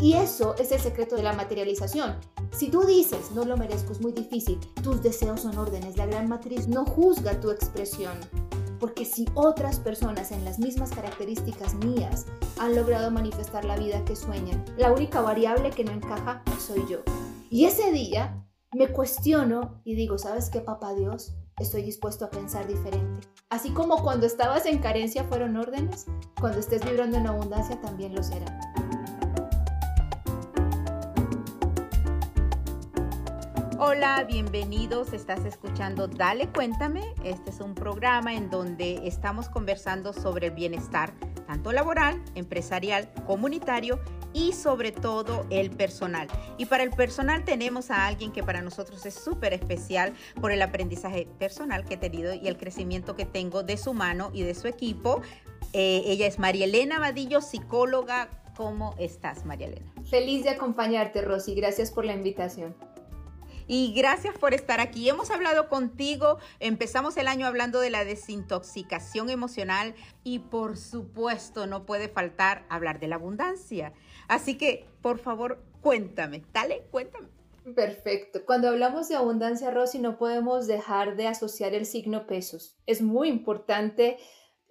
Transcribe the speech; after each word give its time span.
Y 0.00 0.14
eso 0.14 0.54
es 0.58 0.72
el 0.72 0.80
secreto 0.80 1.14
de 1.14 1.22
la 1.22 1.34
materialización. 1.34 2.16
Si 2.52 2.70
tú 2.70 2.84
dices, 2.84 3.32
no 3.32 3.44
lo 3.44 3.58
merezco, 3.58 3.92
es 3.92 4.00
muy 4.00 4.12
difícil, 4.12 4.58
tus 4.82 5.02
deseos 5.02 5.42
son 5.42 5.58
órdenes, 5.58 5.98
la 5.98 6.06
gran 6.06 6.26
matriz 6.26 6.68
no 6.68 6.86
juzga 6.86 7.38
tu 7.38 7.50
expresión. 7.50 8.14
Porque 8.78 9.04
si 9.04 9.28
otras 9.34 9.78
personas 9.78 10.32
en 10.32 10.42
las 10.46 10.58
mismas 10.58 10.90
características 10.90 11.74
mías 11.74 12.24
han 12.58 12.74
logrado 12.74 13.10
manifestar 13.10 13.66
la 13.66 13.76
vida 13.76 14.02
que 14.06 14.16
sueñan, 14.16 14.64
la 14.78 14.90
única 14.90 15.20
variable 15.20 15.70
que 15.70 15.84
no 15.84 15.92
encaja 15.92 16.42
soy 16.58 16.82
yo. 16.88 17.00
Y 17.50 17.66
ese 17.66 17.92
día 17.92 18.42
me 18.72 18.88
cuestiono 18.88 19.82
y 19.84 19.96
digo, 19.96 20.16
¿sabes 20.16 20.48
qué, 20.48 20.60
papá 20.60 20.94
Dios? 20.94 21.34
Estoy 21.58 21.82
dispuesto 21.82 22.24
a 22.24 22.30
pensar 22.30 22.66
diferente. 22.66 23.28
Así 23.50 23.70
como 23.70 24.02
cuando 24.02 24.24
estabas 24.24 24.64
en 24.64 24.78
carencia 24.78 25.24
fueron 25.24 25.58
órdenes, 25.58 26.06
cuando 26.40 26.58
estés 26.58 26.82
vibrando 26.82 27.18
en 27.18 27.26
abundancia 27.26 27.78
también 27.82 28.14
lo 28.14 28.22
serán. 28.22 28.79
Hola, 33.82 34.26
bienvenidos. 34.28 35.14
Estás 35.14 35.42
escuchando 35.46 36.06
Dale 36.06 36.48
Cuéntame. 36.48 37.14
Este 37.24 37.48
es 37.48 37.60
un 37.60 37.74
programa 37.74 38.34
en 38.34 38.50
donde 38.50 39.08
estamos 39.08 39.48
conversando 39.48 40.12
sobre 40.12 40.48
el 40.48 40.52
bienestar, 40.52 41.14
tanto 41.46 41.72
laboral, 41.72 42.22
empresarial, 42.34 43.10
comunitario 43.26 43.98
y 44.34 44.52
sobre 44.52 44.92
todo 44.92 45.46
el 45.48 45.70
personal. 45.70 46.28
Y 46.58 46.66
para 46.66 46.82
el 46.82 46.90
personal 46.90 47.46
tenemos 47.46 47.90
a 47.90 48.06
alguien 48.06 48.32
que 48.32 48.42
para 48.42 48.60
nosotros 48.60 49.06
es 49.06 49.14
súper 49.14 49.54
especial 49.54 50.12
por 50.42 50.52
el 50.52 50.60
aprendizaje 50.60 51.26
personal 51.38 51.86
que 51.86 51.94
he 51.94 51.96
tenido 51.96 52.34
y 52.34 52.48
el 52.48 52.58
crecimiento 52.58 53.16
que 53.16 53.24
tengo 53.24 53.62
de 53.62 53.78
su 53.78 53.94
mano 53.94 54.28
y 54.34 54.42
de 54.42 54.54
su 54.54 54.68
equipo. 54.68 55.22
Eh, 55.72 56.02
ella 56.04 56.26
es 56.26 56.38
María 56.38 56.66
Elena 56.66 56.98
Vadillo, 56.98 57.40
psicóloga. 57.40 58.28
¿Cómo 58.58 58.94
estás, 58.98 59.46
María 59.46 59.68
Elena? 59.68 59.90
Feliz 60.04 60.44
de 60.44 60.50
acompañarte, 60.50 61.22
Rosy. 61.22 61.54
Gracias 61.54 61.90
por 61.90 62.04
la 62.04 62.12
invitación 62.12 62.74
y 63.72 63.92
gracias 63.92 64.36
por 64.36 64.52
estar 64.52 64.80
aquí. 64.80 65.08
Hemos 65.08 65.30
hablado 65.30 65.68
contigo, 65.68 66.38
empezamos 66.58 67.16
el 67.16 67.28
año 67.28 67.46
hablando 67.46 67.78
de 67.78 67.88
la 67.88 68.04
desintoxicación 68.04 69.30
emocional 69.30 69.94
y 70.24 70.40
por 70.40 70.76
supuesto 70.76 71.68
no 71.68 71.86
puede 71.86 72.08
faltar 72.08 72.66
hablar 72.68 72.98
de 72.98 73.06
la 73.06 73.14
abundancia. 73.14 73.92
Así 74.26 74.58
que, 74.58 74.88
por 75.02 75.20
favor, 75.20 75.62
cuéntame, 75.82 76.42
dale, 76.52 76.82
cuéntame. 76.90 77.28
Perfecto. 77.76 78.44
Cuando 78.44 78.68
hablamos 78.68 79.08
de 79.08 79.14
abundancia, 79.14 79.70
Rosy, 79.70 80.00
no 80.00 80.18
podemos 80.18 80.66
dejar 80.66 81.14
de 81.14 81.28
asociar 81.28 81.72
el 81.72 81.86
signo 81.86 82.26
pesos. 82.26 82.76
Es 82.86 83.02
muy 83.02 83.28
importante 83.28 84.18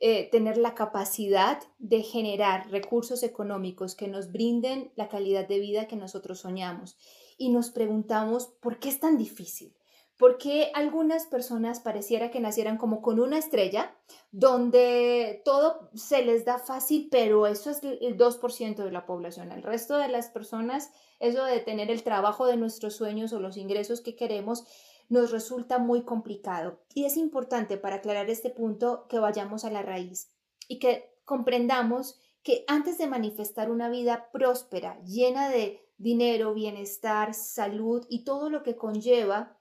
eh, 0.02 0.30
tener 0.30 0.58
la 0.58 0.75
capacidad 0.75 1.61
de 1.77 2.02
generar 2.02 2.70
recursos 2.70 3.23
económicos 3.23 3.95
que 3.95 4.09
nos 4.09 4.33
brinden 4.33 4.92
la 4.97 5.08
calidad 5.08 5.47
de 5.47 5.59
vida 5.59 5.88
que 5.88 5.95
nosotros 5.95 6.39
soñamos 6.42 6.97
y 7.39 7.49
nos 7.49 7.71
preguntamos 7.71 8.47
por 8.59 8.77
qué 8.77 8.89
es 8.89 8.99
tan 8.99 9.17
difícil. 9.17 9.75
¿Por 10.17 10.37
qué 10.37 10.69
algunas 10.75 11.27
personas 11.27 11.79
pareciera 11.79 12.29
que 12.29 12.41
nacieran 12.41 12.77
como 12.77 13.01
con 13.01 13.21
una 13.21 13.37
estrella, 13.37 13.95
donde 14.31 15.41
todo 15.45 15.89
se 15.95 16.25
les 16.25 16.43
da 16.43 16.59
fácil, 16.59 17.07
pero 17.09 17.47
eso 17.47 17.71
es 17.71 17.81
el 17.81 18.17
2% 18.17 18.83
de 18.83 18.91
la 18.91 19.05
población? 19.05 19.53
El 19.53 19.63
resto 19.63 19.97
de 19.97 20.09
las 20.09 20.29
personas, 20.29 20.91
eso 21.21 21.45
de 21.45 21.61
tener 21.61 21.89
el 21.89 22.03
trabajo 22.03 22.45
de 22.45 22.57
nuestros 22.57 22.97
sueños 22.97 23.31
o 23.31 23.39
los 23.39 23.55
ingresos 23.55 24.01
que 24.01 24.17
queremos, 24.17 24.65
nos 25.07 25.31
resulta 25.31 25.79
muy 25.79 26.03
complicado. 26.03 26.81
Y 26.93 27.05
es 27.05 27.15
importante 27.15 27.77
para 27.77 27.95
aclarar 27.95 28.29
este 28.29 28.49
punto 28.49 29.07
que 29.07 29.19
vayamos 29.19 29.63
a 29.63 29.71
la 29.71 29.83
raíz 29.83 30.33
y 30.67 30.79
que 30.79 31.15
comprendamos 31.23 32.19
que 32.43 32.65
antes 32.67 32.97
de 32.97 33.07
manifestar 33.07 33.71
una 33.71 33.89
vida 33.89 34.29
próspera, 34.33 35.01
llena 35.05 35.49
de 35.49 35.88
dinero, 36.00 36.55
bienestar, 36.55 37.36
salud 37.36 38.05
y 38.10 38.23
todo 38.23 38.49
lo 38.49 38.64
que 38.64 38.76
conlleva 38.76 39.60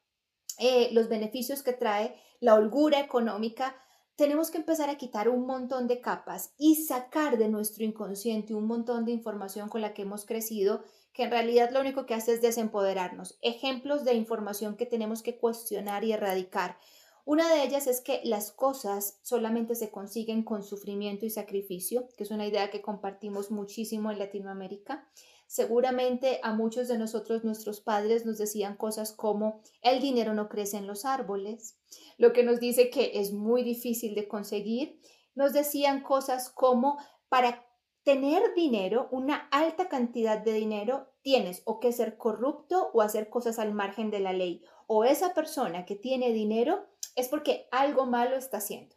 eh, 0.59 0.89
los 0.93 1.09
beneficios 1.09 1.63
que 1.63 1.73
trae 1.73 2.17
la 2.41 2.55
holgura 2.55 3.01
económica, 3.01 3.77
tenemos 4.17 4.51
que 4.51 4.59
empezar 4.59 4.91
a 4.91 4.97
quitar 4.97 5.29
un 5.29 5.47
montón 5.47 5.87
de 5.87 6.01
capas 6.01 6.53
y 6.59 6.75
sacar 6.75 7.39
de 7.39 7.49
nuestro 7.49 7.85
inconsciente 7.85 8.55
un 8.55 8.67
montón 8.67 9.05
de 9.05 9.13
información 9.13 9.69
con 9.69 9.81
la 9.81 9.95
que 9.95 10.03
hemos 10.03 10.25
crecido, 10.25 10.83
que 11.13 11.25
en 11.25 11.31
realidad 11.31 11.71
lo 11.71 11.81
único 11.81 12.07
que 12.07 12.15
hace 12.15 12.33
es 12.33 12.43
desempoderarnos. 12.43 13.39
Ejemplos 13.43 14.05
de 14.05 14.15
información 14.15 14.77
que 14.77 14.87
tenemos 14.87 15.23
que 15.23 15.39
cuestionar 15.39 16.03
y 16.03 16.13
erradicar. 16.13 16.79
Una 17.25 17.53
de 17.53 17.63
ellas 17.63 17.87
es 17.87 18.01
que 18.01 18.21
las 18.25 18.51
cosas 18.51 19.19
solamente 19.23 19.75
se 19.75 19.91
consiguen 19.91 20.43
con 20.43 20.63
sufrimiento 20.65 21.27
y 21.27 21.31
sacrificio, 21.31 22.09
que 22.17 22.25
es 22.25 22.31
una 22.31 22.47
idea 22.47 22.71
que 22.71 22.83
compartimos 22.83 23.51
muchísimo 23.51 24.11
en 24.11 24.19
Latinoamérica. 24.19 25.07
Seguramente 25.49 26.41
a 26.43 26.53
muchos 26.53 26.89
de 26.89 26.99
nosotros 26.99 27.43
nuestros 27.43 27.81
padres 27.81 28.27
nos 28.27 28.37
decían 28.37 28.77
cosas 28.77 29.13
como 29.13 29.63
el 29.81 29.99
dinero 29.99 30.35
no 30.35 30.51
crece 30.51 30.77
en 30.77 30.87
los 30.87 31.07
árboles, 31.07 31.79
lo 32.19 32.35
que 32.35 32.43
nos 32.45 32.61
dice 32.61 32.91
que 32.91 33.13
es 33.15 33.33
muy 33.33 33.63
difícil 33.63 34.15
de 34.15 34.29
conseguir. 34.29 35.01
Nos 35.35 35.55
decían 35.55 36.03
cosas 36.03 36.51
como 36.51 36.99
para 37.31 37.65
tener 38.03 38.55
dinero, 38.55 39.09
una 39.11 39.49
alta 39.51 39.89
cantidad 39.89 40.37
de 40.37 40.53
dinero, 40.53 41.09
tienes 41.23 41.63
o 41.65 41.81
que 41.81 41.93
ser 41.93 42.19
corrupto 42.19 42.91
o 42.93 43.01
hacer 43.01 43.31
cosas 43.31 43.59
al 43.59 43.73
margen 43.73 44.11
de 44.11 44.21
la 44.21 44.35
ley. 44.35 44.63
O 44.87 45.05
esa 45.05 45.33
persona 45.33 45.87
que 45.87 45.97
tiene 45.97 46.31
dinero 46.33 46.85
es 47.17 47.29
porque 47.29 47.69
algo 47.71 48.05
malo 48.05 48.37
está 48.37 48.59
haciendo. 48.59 48.97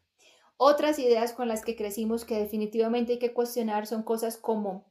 Otras 0.57 0.99
ideas 0.99 1.31
con 1.31 1.47
las 1.47 1.63
que 1.63 1.77
crecimos 1.77 2.25
que 2.25 2.37
definitivamente 2.37 3.13
hay 3.13 3.19
que 3.19 3.33
cuestionar 3.33 3.87
son 3.87 4.03
cosas 4.03 4.35
como 4.35 4.90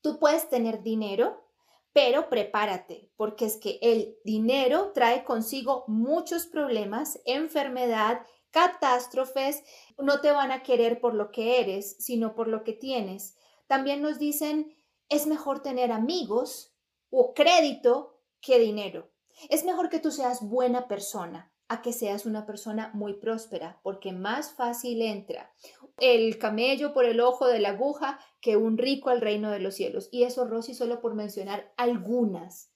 Tú 0.00 0.18
puedes 0.18 0.48
tener 0.48 0.82
dinero, 0.82 1.44
pero 1.92 2.28
prepárate, 2.28 3.10
porque 3.16 3.46
es 3.46 3.56
que 3.56 3.78
el 3.82 4.16
dinero 4.24 4.92
trae 4.92 5.24
consigo 5.24 5.84
muchos 5.88 6.46
problemas, 6.46 7.20
enfermedad, 7.24 8.24
catástrofes, 8.50 9.62
no 9.98 10.20
te 10.20 10.30
van 10.30 10.50
a 10.50 10.62
querer 10.62 11.00
por 11.00 11.14
lo 11.14 11.30
que 11.30 11.60
eres, 11.60 11.96
sino 11.98 12.34
por 12.34 12.48
lo 12.48 12.64
que 12.64 12.72
tienes. 12.72 13.36
También 13.66 14.00
nos 14.00 14.18
dicen, 14.18 14.74
es 15.08 15.26
mejor 15.26 15.62
tener 15.62 15.92
amigos 15.92 16.74
o 17.10 17.34
crédito 17.34 18.20
que 18.40 18.58
dinero. 18.58 19.10
Es 19.50 19.64
mejor 19.64 19.88
que 19.88 20.00
tú 20.00 20.10
seas 20.10 20.40
buena 20.42 20.88
persona 20.88 21.52
a 21.68 21.82
que 21.82 21.92
seas 21.92 22.26
una 22.26 22.46
persona 22.46 22.90
muy 22.94 23.14
próspera, 23.14 23.78
porque 23.82 24.12
más 24.12 24.52
fácil 24.52 25.02
entra 25.02 25.52
el 25.98 26.38
camello 26.38 26.94
por 26.94 27.04
el 27.04 27.20
ojo 27.20 27.46
de 27.46 27.58
la 27.58 27.70
aguja 27.70 28.18
que 28.40 28.56
un 28.56 28.78
rico 28.78 29.10
al 29.10 29.20
reino 29.20 29.50
de 29.50 29.60
los 29.60 29.74
cielos. 29.74 30.08
Y 30.10 30.24
eso, 30.24 30.46
Rosy, 30.46 30.74
solo 30.74 31.00
por 31.00 31.14
mencionar 31.14 31.72
algunas 31.76 32.70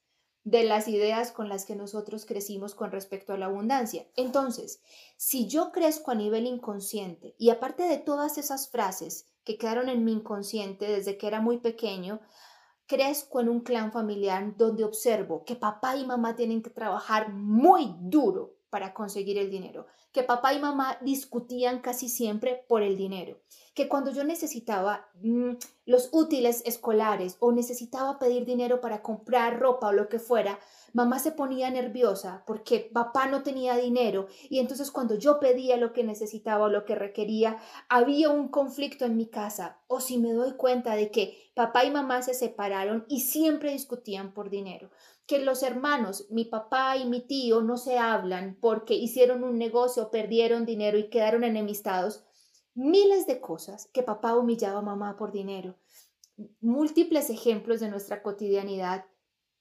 de 0.45 0.65
las 0.65 0.89
ideas 0.89 1.31
con 1.31 1.49
las 1.49 1.65
que 1.65 1.77
nosotros 1.77 2.27
crecimos 2.27 2.75
con 2.75 2.91
respecto 2.91 3.33
a 3.33 3.39
la 3.39 3.47
abundancia. 3.47 4.07
Entonces, 4.17 4.83
si 5.17 5.47
yo 5.47 5.71
crezco 5.71 6.11
a 6.11 6.17
nivel 6.17 6.47
inconsciente 6.47 7.35
y 7.39 7.51
aparte 7.51 7.85
de 7.85 7.99
todas 7.99 8.39
esas 8.39 8.69
frases 8.69 9.29
que 9.45 9.57
quedaron 9.57 9.89
en 9.89 10.05
mi 10.05 10.13
inconsciente 10.13 10.87
desde 10.87 11.17
que 11.17 11.29
era 11.29 11.41
muy 11.41 11.59
pequeño, 11.59 12.21
crezco 12.87 13.41
en 13.41 13.49
un 13.49 13.61
clan 13.61 13.93
familiar 13.93 14.57
donde 14.57 14.85
observo 14.85 15.45
que 15.45 15.55
papá 15.55 15.97
y 15.97 16.05
mamá 16.05 16.35
tienen 16.35 16.61
que 16.61 16.71
trabajar 16.71 17.33
muy 17.33 17.95
duro 18.01 18.57
para 18.73 18.95
conseguir 18.95 19.37
el 19.37 19.51
dinero, 19.51 19.85
que 20.13 20.23
papá 20.23 20.55
y 20.55 20.59
mamá 20.59 20.97
discutían 21.03 21.81
casi 21.81 22.09
siempre 22.09 22.65
por 22.69 22.83
el 22.83 22.97
dinero, 22.97 23.39
que 23.75 23.87
cuando 23.87 24.11
yo 24.11 24.25
necesitaba 24.25 25.11
mm, 25.21 25.57
los 25.85 26.09
útiles 26.11 26.63
escolares 26.65 27.37
o 27.41 27.53
necesitaba 27.53 28.19
pedir 28.19 28.47
dinero 28.47 28.81
para 28.81 29.03
comprar 29.03 29.61
ropa 29.61 29.89
o 29.89 29.93
lo 29.93 30.09
que 30.09 30.19
fuera, 30.19 30.59
mamá 30.95 31.19
se 31.19 31.33
ponía 31.33 31.71
nerviosa 31.71 32.45
porque 32.47 32.91
papá 32.91 33.27
no 33.27 33.43
tenía 33.43 33.77
dinero 33.77 34.27
y 34.49 34.59
entonces 34.59 34.91
cuando 34.91 35.17
yo 35.17 35.39
pedía 35.39 35.77
lo 35.77 35.93
que 35.93 36.03
necesitaba 36.03 36.65
o 36.65 36.71
lo 36.71 36.87
que 36.87 36.95
requería, 36.95 37.59
había 37.91 38.31
un 38.31 38.49
conflicto 38.49 39.05
en 39.05 39.19
mi 39.19 39.27
casa 39.27 39.83
o 39.87 40.01
si 40.01 40.17
me 40.17 40.33
doy 40.33 40.53
cuenta 40.53 40.97
de 40.97 41.11
que 41.11 41.53
papá 41.55 41.85
y 41.85 41.91
mamá 41.91 42.23
se 42.23 42.33
separaron 42.33 43.05
y 43.07 43.21
siempre 43.21 43.73
discutían 43.73 44.33
por 44.33 44.49
dinero 44.49 44.91
que 45.27 45.39
los 45.39 45.63
hermanos, 45.63 46.27
mi 46.31 46.45
papá 46.45 46.97
y 46.97 47.07
mi 47.07 47.21
tío, 47.21 47.63
no 47.63 47.77
se 47.77 47.99
hablan 47.99 48.57
porque 48.61 48.95
hicieron 48.95 49.45
un 49.45 49.59
negocio, 49.59 50.11
perdieron 50.11 50.67
dinero 50.67 50.99
y 50.99 51.09
quedaron 51.09 51.45
enemistados. 51.45 52.25
Miles 52.75 53.27
de 53.27 53.41
cosas 53.41 53.89
que 53.93 54.03
papá 54.03 54.37
humillaba 54.37 54.81
a 54.81 54.83
mamá 54.83 55.17
por 55.17 55.33
dinero. 55.33 55.77
Múltiples 56.61 57.31
ejemplos 57.31 57.81
de 57.81 57.89
nuestra 57.89 58.23
cotidianidad. 58.23 59.05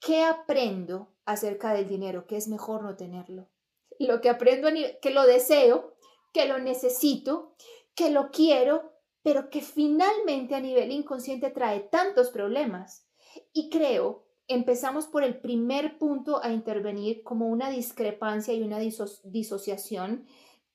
¿Qué 0.00 0.24
aprendo 0.24 1.12
acerca 1.24 1.74
del 1.74 1.88
dinero? 1.88 2.26
Que 2.26 2.36
es 2.36 2.48
mejor 2.48 2.82
no 2.82 2.96
tenerlo. 2.96 3.48
Lo 3.98 4.20
que 4.20 4.30
aprendo, 4.30 4.68
que 5.00 5.10
lo 5.10 5.26
deseo, 5.26 5.94
que 6.32 6.46
lo 6.46 6.58
necesito, 6.58 7.54
que 7.94 8.10
lo 8.10 8.30
quiero, 8.30 8.92
pero 9.22 9.50
que 9.50 9.60
finalmente 9.60 10.54
a 10.54 10.60
nivel 10.60 10.90
inconsciente 10.90 11.50
trae 11.50 11.80
tantos 11.80 12.30
problemas. 12.30 13.06
Y 13.52 13.70
creo 13.70 14.26
empezamos 14.48 15.06
por 15.06 15.22
el 15.24 15.40
primer 15.40 15.98
punto 15.98 16.42
a 16.42 16.52
intervenir 16.52 17.22
como 17.22 17.48
una 17.48 17.70
discrepancia 17.70 18.54
y 18.54 18.62
una 18.62 18.78
disociación 18.78 20.26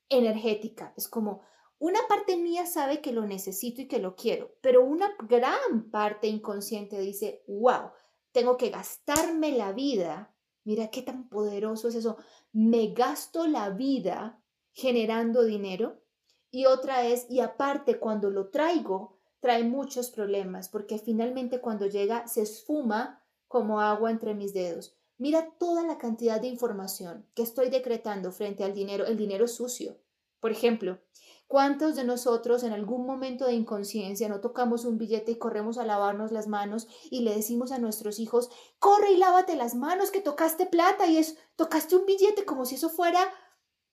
energética. 0.08 0.94
Es 0.96 1.08
como, 1.08 1.42
Una 1.80 2.00
parte 2.08 2.36
mía 2.36 2.66
sabe 2.66 3.00
que 3.00 3.12
lo 3.12 3.24
necesito 3.24 3.80
y 3.82 3.86
que 3.86 4.00
lo 4.00 4.16
quiero, 4.16 4.56
pero 4.60 4.84
una 4.84 5.10
gran 5.28 5.90
parte 5.92 6.26
inconsciente 6.26 6.98
dice, 6.98 7.44
wow, 7.46 7.92
tengo 8.32 8.56
que 8.56 8.70
gastarme 8.70 9.52
la 9.52 9.72
vida. 9.72 10.34
Mira 10.64 10.88
qué 10.88 11.02
tan 11.02 11.28
poderoso 11.28 11.88
es 11.88 11.94
eso. 11.94 12.16
Me 12.52 12.88
gasto 12.94 13.46
la 13.46 13.70
vida 13.70 14.42
generando 14.72 15.44
dinero. 15.44 16.02
Y 16.50 16.66
otra 16.66 17.06
es, 17.06 17.26
y 17.30 17.40
aparte 17.40 17.98
cuando 17.98 18.30
lo 18.30 18.50
traigo, 18.50 19.18
trae 19.40 19.62
muchos 19.62 20.10
problemas, 20.10 20.68
porque 20.68 20.98
finalmente 20.98 21.60
cuando 21.60 21.86
llega 21.86 22.26
se 22.26 22.42
esfuma 22.42 23.17
como 23.48 23.80
agua 23.80 24.10
entre 24.10 24.34
mis 24.34 24.54
dedos. 24.54 24.94
Mira 25.16 25.50
toda 25.58 25.82
la 25.82 25.98
cantidad 25.98 26.40
de 26.40 26.46
información 26.46 27.26
que 27.34 27.42
estoy 27.42 27.70
decretando 27.70 28.30
frente 28.30 28.62
al 28.62 28.74
dinero, 28.74 29.06
el 29.06 29.16
dinero 29.16 29.48
sucio. 29.48 29.96
Por 30.38 30.52
ejemplo, 30.52 31.00
¿Cuántos 31.48 31.96
de 31.96 32.04
nosotros 32.04 32.62
en 32.62 32.74
algún 32.74 33.06
momento 33.06 33.46
de 33.46 33.54
inconsciencia 33.54 34.28
no 34.28 34.42
tocamos 34.42 34.84
un 34.84 34.98
billete 34.98 35.32
y 35.32 35.38
corremos 35.38 35.78
a 35.78 35.86
lavarnos 35.86 36.30
las 36.30 36.46
manos 36.46 36.88
y 37.10 37.22
le 37.22 37.34
decimos 37.34 37.72
a 37.72 37.78
nuestros 37.78 38.18
hijos, 38.18 38.50
corre 38.78 39.12
y 39.12 39.16
lávate 39.16 39.56
las 39.56 39.74
manos 39.74 40.10
que 40.10 40.20
tocaste 40.20 40.66
plata 40.66 41.06
y 41.06 41.16
es, 41.16 41.38
tocaste 41.56 41.96
un 41.96 42.04
billete 42.04 42.44
como 42.44 42.66
si 42.66 42.74
eso 42.74 42.90
fuera 42.90 43.32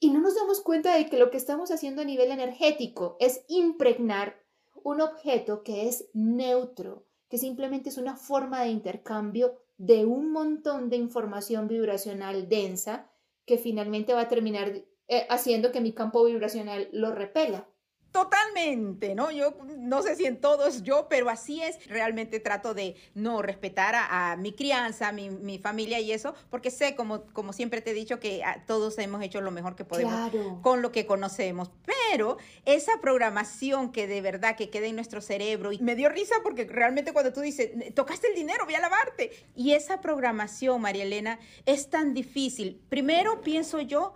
y 0.01 0.09
no 0.09 0.19
nos 0.19 0.35
damos 0.35 0.59
cuenta 0.59 0.95
de 0.95 1.09
que 1.09 1.17
lo 1.17 1.31
que 1.31 1.37
estamos 1.37 1.71
haciendo 1.71 2.01
a 2.01 2.05
nivel 2.05 2.29
energético 2.31 3.15
es 3.21 3.45
impregnar 3.47 4.43
un 4.83 4.99
objeto 4.99 5.63
que 5.63 5.87
es 5.87 6.09
neutro, 6.13 7.05
que 7.35 7.39
simplemente 7.39 7.89
es 7.89 7.97
una 7.97 8.15
forma 8.15 8.61
de 8.61 8.69
intercambio 8.69 9.59
de 9.75 10.05
un 10.05 10.31
montón 10.31 10.89
de 10.89 10.95
información 10.95 11.67
vibracional 11.67 12.47
densa 12.47 13.11
que 13.45 13.57
finalmente 13.57 14.13
va 14.13 14.21
a 14.21 14.29
terminar 14.29 14.69
eh, 15.09 15.27
haciendo 15.29 15.73
que 15.73 15.81
mi 15.81 15.91
campo 15.91 16.23
vibracional 16.23 16.87
lo 16.93 17.11
repela. 17.11 17.67
Totalmente, 18.15 19.13
¿no? 19.13 19.29
Yo 19.29 19.57
no 19.77 20.01
sé 20.01 20.15
si 20.15 20.25
en 20.25 20.39
todos 20.39 20.83
yo, 20.83 21.07
pero 21.09 21.29
así 21.29 21.61
es. 21.61 21.85
Realmente 21.85 22.39
trato 22.39 22.73
de 22.73 22.95
no 23.13 23.41
respetar 23.41 23.93
a, 23.93 24.37
mi 24.37 24.53
crianza, 24.53 25.09
a 25.09 25.11
mi, 25.11 25.59
familia 25.59 25.99
y 25.99 26.13
eso, 26.13 26.33
porque 26.49 26.71
sé, 26.71 26.95
como, 26.95 27.25
como 27.33 27.51
siempre 27.51 27.81
te 27.81 27.91
he 27.91 27.93
dicho, 27.93 28.17
que 28.21 28.41
ah, 28.41 28.63
todos 28.65 28.97
hemos 28.99 29.21
hecho 29.21 29.41
lo 29.41 29.51
mejor 29.51 29.75
que 29.75 29.83
podemos 29.83 30.31
con 30.61 30.81
lo 30.81 30.93
que 30.93 31.05
conocemos. 31.05 31.71
Pero 32.09 32.37
esa 32.63 32.93
programación 33.01 33.91
que 33.91 34.07
de 34.07 34.21
verdad 34.21 34.55
que 34.55 34.69
queda 34.69 34.87
en 34.87 34.95
nuestro 34.95 35.19
cerebro, 35.19 35.73
y 35.73 35.79
me 35.79 35.97
dio 35.97 36.07
risa 36.07 36.35
porque 36.41 36.63
realmente 36.63 37.11
cuando 37.11 37.33
tú 37.33 37.41
dices, 37.41 37.71
tocaste 37.95 38.29
el 38.29 38.35
dinero, 38.35 38.63
voy 38.63 38.75
a 38.75 38.79
lavarte. 38.79 39.31
Y 39.57 39.73
esa 39.73 39.99
programación, 39.99 40.79
María 40.79 41.03
Elena, 41.03 41.37
es 41.65 41.89
tan 41.89 42.13
difícil. 42.13 42.81
Primero 42.87 43.41
pienso 43.41 43.81
yo, 43.81 44.13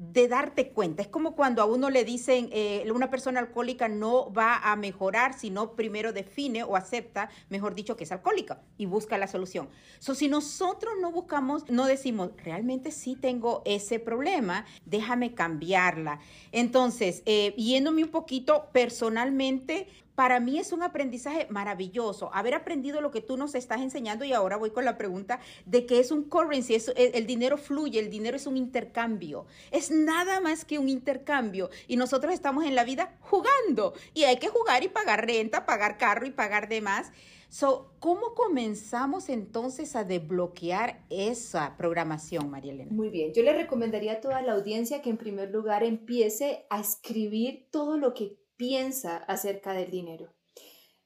de 0.00 0.28
darte 0.28 0.70
cuenta. 0.70 1.02
Es 1.02 1.08
como 1.08 1.36
cuando 1.36 1.60
a 1.60 1.66
uno 1.66 1.90
le 1.90 2.04
dicen, 2.04 2.48
eh, 2.52 2.90
una 2.90 3.10
persona 3.10 3.38
alcohólica 3.38 3.86
no 3.86 4.32
va 4.32 4.56
a 4.56 4.74
mejorar 4.74 5.38
si 5.38 5.50
no 5.50 5.72
primero 5.72 6.14
define 6.14 6.64
o 6.64 6.74
acepta, 6.74 7.28
mejor 7.50 7.74
dicho, 7.74 7.98
que 7.98 8.04
es 8.04 8.12
alcohólica 8.12 8.62
y 8.78 8.86
busca 8.86 9.18
la 9.18 9.26
solución. 9.26 9.68
So, 9.98 10.14
si 10.14 10.28
nosotros 10.28 10.94
no 11.02 11.12
buscamos, 11.12 11.68
no 11.68 11.84
decimos, 11.84 12.30
realmente 12.42 12.92
sí 12.92 13.14
tengo 13.14 13.60
ese 13.66 13.98
problema, 13.98 14.64
déjame 14.86 15.34
cambiarla. 15.34 16.20
Entonces, 16.50 17.22
eh, 17.26 17.54
yéndome 17.58 18.02
un 18.02 18.10
poquito 18.10 18.70
personalmente, 18.72 19.86
para 20.14 20.40
mí 20.40 20.58
es 20.58 20.72
un 20.72 20.82
aprendizaje 20.82 21.46
maravilloso. 21.50 22.30
Haber 22.34 22.54
aprendido 22.54 23.00
lo 23.00 23.10
que 23.10 23.20
tú 23.20 23.36
nos 23.36 23.54
estás 23.54 23.80
enseñando 23.80 24.24
y 24.24 24.32
ahora 24.32 24.56
voy 24.56 24.70
con 24.70 24.84
la 24.84 24.98
pregunta 24.98 25.40
de 25.66 25.86
que 25.86 25.98
es 25.98 26.10
un 26.10 26.24
currency, 26.24 26.74
es, 26.74 26.92
el, 26.96 27.26
dinero 27.26 27.56
fluye, 27.56 27.98
el 27.98 28.10
dinero 28.10 28.36
es 28.36 28.46
un 28.46 28.56
intercambio, 28.56 29.46
es 29.70 29.90
nada 29.90 30.40
más 30.40 30.64
que 30.64 30.78
un 30.78 30.88
intercambio. 30.88 31.70
Y 31.88 31.96
nosotros 31.96 32.32
estamos 32.32 32.64
en 32.64 32.74
la 32.74 32.84
vida 32.84 33.16
jugando. 33.20 33.94
Y 34.14 34.24
hay 34.24 34.38
que 34.38 34.48
jugar 34.48 34.82
y 34.82 34.88
pagar 34.88 35.26
renta, 35.26 35.66
pagar 35.66 35.98
carro 35.98 36.26
y 36.26 36.30
pagar 36.30 36.68
demás. 36.68 37.12
So, 37.48 37.90
¿Cómo 37.98 38.34
comenzamos 38.34 39.28
entonces 39.28 39.94
a 39.96 40.04
desbloquear 40.04 41.04
esa 41.10 41.76
programación, 41.76 42.48
María 42.48 42.72
Elena? 42.72 42.92
Muy 42.92 43.10
bien, 43.10 43.34
yo 43.34 43.42
le 43.42 43.52
recomendaría 43.52 44.12
a 44.12 44.20
toda 44.20 44.40
la 44.40 44.52
audiencia 44.52 45.02
que 45.02 45.10
en 45.10 45.18
primer 45.18 45.50
lugar 45.50 45.82
empiece 45.82 46.64
a 46.70 46.80
escribir 46.80 47.68
todo 47.70 47.98
lo 47.98 48.14
que 48.14 48.39
piensa 48.60 49.16
acerca 49.16 49.72
del 49.72 49.90
dinero. 49.90 50.34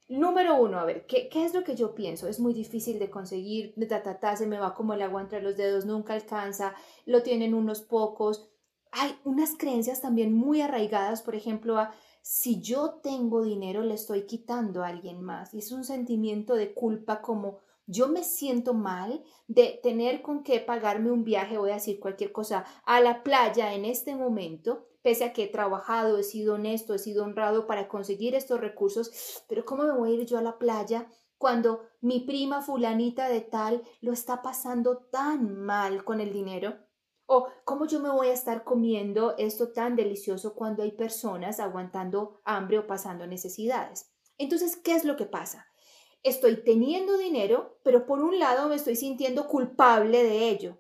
Número 0.09 0.61
uno, 0.61 0.81
a 0.81 0.85
ver, 0.85 1.07
¿qué, 1.07 1.29
¿qué, 1.29 1.45
es 1.45 1.55
lo 1.55 1.63
que 1.63 1.77
yo 1.77 1.95
pienso? 1.95 2.27
Es 2.27 2.41
muy 2.41 2.53
difícil 2.53 2.99
de 2.99 3.11
conseguir, 3.11 3.77
ta, 3.89 4.37
se 4.37 4.49
me 4.49 4.59
va 4.59 4.75
como 4.75 4.93
el 4.93 5.03
agua 5.03 5.23
entre 5.23 5.41
los 5.41 5.57
dedos, 5.57 5.87
nunca 5.87 6.15
alcanza, 6.15 6.75
lo 7.07 7.23
tienen 7.23 7.55
unos 7.55 7.81
pocos. 7.81 8.51
Hay 8.91 9.17
unas 9.23 9.57
creencias 9.57 10.03
también 10.03 10.33
muy 10.33 10.63
arraigadas, 10.63 11.23
por 11.23 11.37
ejemplo, 11.37 11.79
a 11.79 11.95
si 12.23 12.61
yo 12.61 12.95
tengo 13.05 13.45
dinero 13.45 13.85
le 13.85 13.95
estoy 13.95 14.27
quitando 14.27 14.83
a 14.83 14.89
alguien 14.89 15.23
más. 15.23 15.55
Y 15.55 15.59
es 15.59 15.71
un 15.71 15.85
sentimiento 15.85 16.55
de 16.55 16.75
culpa 16.75 17.23
como 17.23 17.61
yo 17.87 18.09
me 18.09 18.25
siento 18.25 18.75
mal 18.75 19.23
de 19.47 19.79
tener 19.81 20.23
con 20.23 20.43
qué 20.43 20.59
pagarme 20.59 21.13
un 21.13 21.23
viaje, 21.23 21.59
voy 21.59 21.71
a 21.71 21.75
decir 21.75 22.01
cualquier 22.01 22.33
cosa, 22.33 22.65
a 22.85 23.01
la 23.01 23.23
playa 23.23 23.75
en 23.75 23.85
este 23.85 24.17
momento 24.17 24.89
pese 25.05 25.25
a 25.25 25.33
que 25.35 25.45
he 25.45 25.49
trabajado, 25.49 26.19
he 26.19 26.23
sido 26.23 26.55
honesto, 26.55 26.95
he 26.95 26.99
sido 26.99 27.25
honrado 27.25 27.67
para 27.67 27.89
conseguir 27.89 28.35
estos 28.35 28.59
recursos, 28.59 29.45
pero 29.47 29.67
¿cómo 29.67 29.85
me 29.85 29.93
voy 29.93 30.11
a 30.11 30.15
ir 30.15 30.27
yo 30.27 30.39
a 30.39 30.43
la 30.43 30.59
playa 30.59 31.07
cuando 31.37 31.83
mi 32.01 32.21
prima 32.21 32.63
fulanita 32.63 33.29
de 33.29 33.43
tal 33.43 33.83
lo 34.01 34.15
está 34.15 34.41
pasando 34.41 35.07
tan 35.13 35.61
mal 35.63 36.05
con 36.05 36.21
el 36.21 36.33
dinero? 36.33 36.79
¿O 37.27 37.49
cómo 37.65 37.87
yo 37.87 38.01
me 38.01 38.11
voy 38.11 38.29
a 38.29 38.33
estar 38.33 38.65
comiendo 38.65 39.35
esto 39.37 39.73
tan 39.73 39.95
delicioso 39.95 40.55
cuando 40.55 40.83
hay 40.83 40.93
personas 40.93 41.61
aguantando 41.61 42.41
hambre 42.45 42.79
o 42.79 42.87
pasando 42.87 43.27
necesidades? 43.27 44.11
Entonces, 44.39 44.77
¿qué 44.77 44.95
es 44.95 45.05
lo 45.05 45.17
que 45.17 45.27
pasa? 45.27 45.67
Estoy 46.23 46.65
teniendo 46.65 47.19
dinero, 47.19 47.79
pero 47.85 48.07
por 48.07 48.23
un 48.23 48.39
lado 48.39 48.71
me 48.71 48.77
estoy 48.77 48.97
sintiendo 48.97 49.49
culpable 49.49 50.23
de 50.23 50.49
ello. 50.49 50.79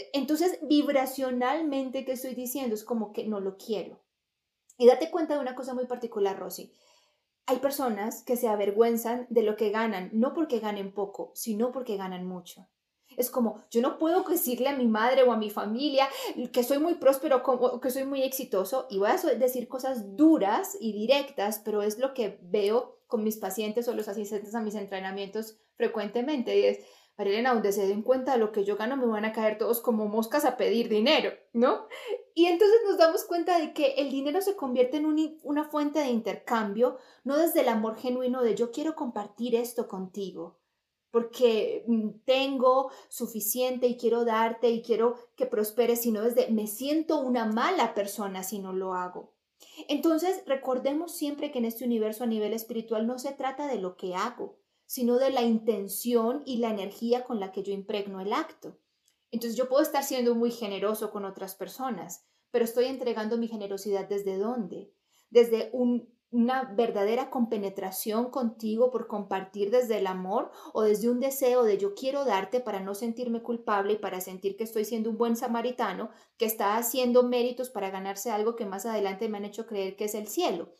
E, 0.00 0.10
entonces, 0.14 0.58
vibracionalmente, 0.62 2.04
¿qué 2.04 2.12
estoy 2.12 2.34
diciendo? 2.34 2.74
Es 2.74 2.84
como 2.84 3.12
que 3.12 3.26
no 3.26 3.40
lo 3.40 3.56
quiero. 3.56 4.00
Y 4.78 4.86
date 4.86 5.10
cuenta 5.10 5.34
de 5.34 5.40
una 5.40 5.54
cosa 5.54 5.74
muy 5.74 5.86
particular, 5.86 6.38
Rosy. 6.38 6.72
Hay 7.46 7.58
personas 7.58 8.22
que 8.22 8.36
se 8.36 8.48
avergüenzan 8.48 9.26
de 9.28 9.42
lo 9.42 9.56
que 9.56 9.70
ganan, 9.70 10.08
no 10.12 10.32
porque 10.32 10.58
ganen 10.58 10.94
poco, 10.94 11.32
sino 11.34 11.70
porque 11.72 11.96
ganan 11.96 12.26
mucho. 12.26 12.68
Es 13.16 13.28
como, 13.28 13.64
yo 13.70 13.82
no 13.82 13.98
puedo 13.98 14.22
decirle 14.22 14.68
a 14.68 14.76
mi 14.76 14.86
madre 14.86 15.24
o 15.24 15.32
a 15.32 15.36
mi 15.36 15.50
familia 15.50 16.08
que 16.52 16.62
soy 16.62 16.78
muy 16.78 16.94
próspero, 16.94 17.42
que 17.82 17.90
soy 17.90 18.04
muy 18.04 18.22
exitoso, 18.22 18.86
y 18.88 18.98
voy 18.98 19.10
a 19.10 19.34
decir 19.34 19.68
cosas 19.68 20.16
duras 20.16 20.76
y 20.80 20.92
directas, 20.92 21.60
pero 21.64 21.82
es 21.82 21.98
lo 21.98 22.14
que 22.14 22.38
veo 22.42 23.02
con 23.08 23.24
mis 23.24 23.36
pacientes 23.36 23.88
o 23.88 23.94
los 23.94 24.08
asistentes 24.08 24.54
a 24.54 24.62
mis 24.62 24.76
entrenamientos 24.76 25.58
frecuentemente. 25.80 26.58
Y 26.58 26.64
es, 26.66 26.78
Marilena, 27.16 27.54
donde 27.54 27.72
se 27.72 27.86
den 27.86 28.02
cuenta 28.02 28.32
de 28.32 28.38
lo 28.38 28.52
que 28.52 28.64
yo 28.64 28.76
gano, 28.76 28.96
me 28.96 29.06
van 29.06 29.24
a 29.24 29.32
caer 29.32 29.56
todos 29.56 29.80
como 29.80 30.08
moscas 30.08 30.44
a 30.44 30.58
pedir 30.58 30.88
dinero, 30.88 31.32
¿no? 31.54 31.86
Y 32.34 32.46
entonces 32.46 32.78
nos 32.86 32.98
damos 32.98 33.24
cuenta 33.24 33.58
de 33.58 33.72
que 33.72 33.94
el 33.94 34.10
dinero 34.10 34.42
se 34.42 34.56
convierte 34.56 34.98
en 34.98 35.38
una 35.42 35.64
fuente 35.64 36.00
de 36.00 36.10
intercambio, 36.10 36.98
no 37.24 37.36
desde 37.38 37.62
el 37.62 37.68
amor 37.68 37.96
genuino 37.96 38.42
de 38.42 38.54
yo 38.54 38.70
quiero 38.70 38.94
compartir 38.94 39.54
esto 39.54 39.88
contigo, 39.88 40.60
porque 41.10 41.84
mm, 41.86 42.24
tengo 42.24 42.90
suficiente 43.08 43.86
y 43.86 43.96
quiero 43.96 44.24
darte 44.24 44.70
y 44.70 44.82
quiero 44.82 45.16
que 45.36 45.46
prosperes, 45.46 46.02
sino 46.02 46.22
desde 46.22 46.50
me 46.50 46.66
siento 46.66 47.20
una 47.20 47.46
mala 47.46 47.94
persona 47.94 48.42
si 48.42 48.58
no 48.58 48.72
lo 48.72 48.94
hago. 48.94 49.34
Entonces, 49.88 50.42
recordemos 50.46 51.12
siempre 51.12 51.50
que 51.50 51.58
en 51.58 51.64
este 51.64 51.84
universo 51.84 52.24
a 52.24 52.26
nivel 52.26 52.52
espiritual 52.52 53.06
no 53.06 53.18
se 53.18 53.32
trata 53.32 53.66
de 53.66 53.78
lo 53.78 53.96
que 53.96 54.14
hago, 54.14 54.59
sino 54.90 55.18
de 55.18 55.30
la 55.30 55.42
intención 55.42 56.42
y 56.44 56.56
la 56.56 56.68
energía 56.68 57.22
con 57.22 57.38
la 57.38 57.52
que 57.52 57.62
yo 57.62 57.72
impregno 57.72 58.20
el 58.20 58.32
acto. 58.32 58.76
Entonces 59.30 59.56
yo 59.56 59.68
puedo 59.68 59.84
estar 59.84 60.02
siendo 60.02 60.34
muy 60.34 60.50
generoso 60.50 61.12
con 61.12 61.24
otras 61.24 61.54
personas, 61.54 62.26
pero 62.50 62.64
estoy 62.64 62.86
entregando 62.86 63.38
mi 63.38 63.46
generosidad 63.46 64.08
desde 64.08 64.36
dónde? 64.36 64.92
Desde 65.30 65.70
una 66.32 66.64
verdadera 66.74 67.30
compenetración 67.30 68.32
contigo 68.32 68.90
por 68.90 69.06
compartir 69.06 69.70
desde 69.70 69.98
el 69.98 70.08
amor 70.08 70.50
o 70.72 70.82
desde 70.82 71.08
un 71.08 71.20
deseo 71.20 71.62
de 71.62 71.78
yo 71.78 71.94
quiero 71.94 72.24
darte 72.24 72.58
para 72.58 72.80
no 72.80 72.96
sentirme 72.96 73.44
culpable 73.44 73.92
y 73.92 73.98
para 73.98 74.20
sentir 74.20 74.56
que 74.56 74.64
estoy 74.64 74.84
siendo 74.84 75.08
un 75.08 75.18
buen 75.18 75.36
samaritano 75.36 76.10
que 76.36 76.46
está 76.46 76.76
haciendo 76.76 77.22
méritos 77.22 77.70
para 77.70 77.90
ganarse 77.90 78.32
algo 78.32 78.56
que 78.56 78.66
más 78.66 78.86
adelante 78.86 79.28
me 79.28 79.38
han 79.38 79.44
hecho 79.44 79.66
creer 79.66 79.94
que 79.94 80.06
es 80.06 80.16
el 80.16 80.26
cielo. 80.26 80.72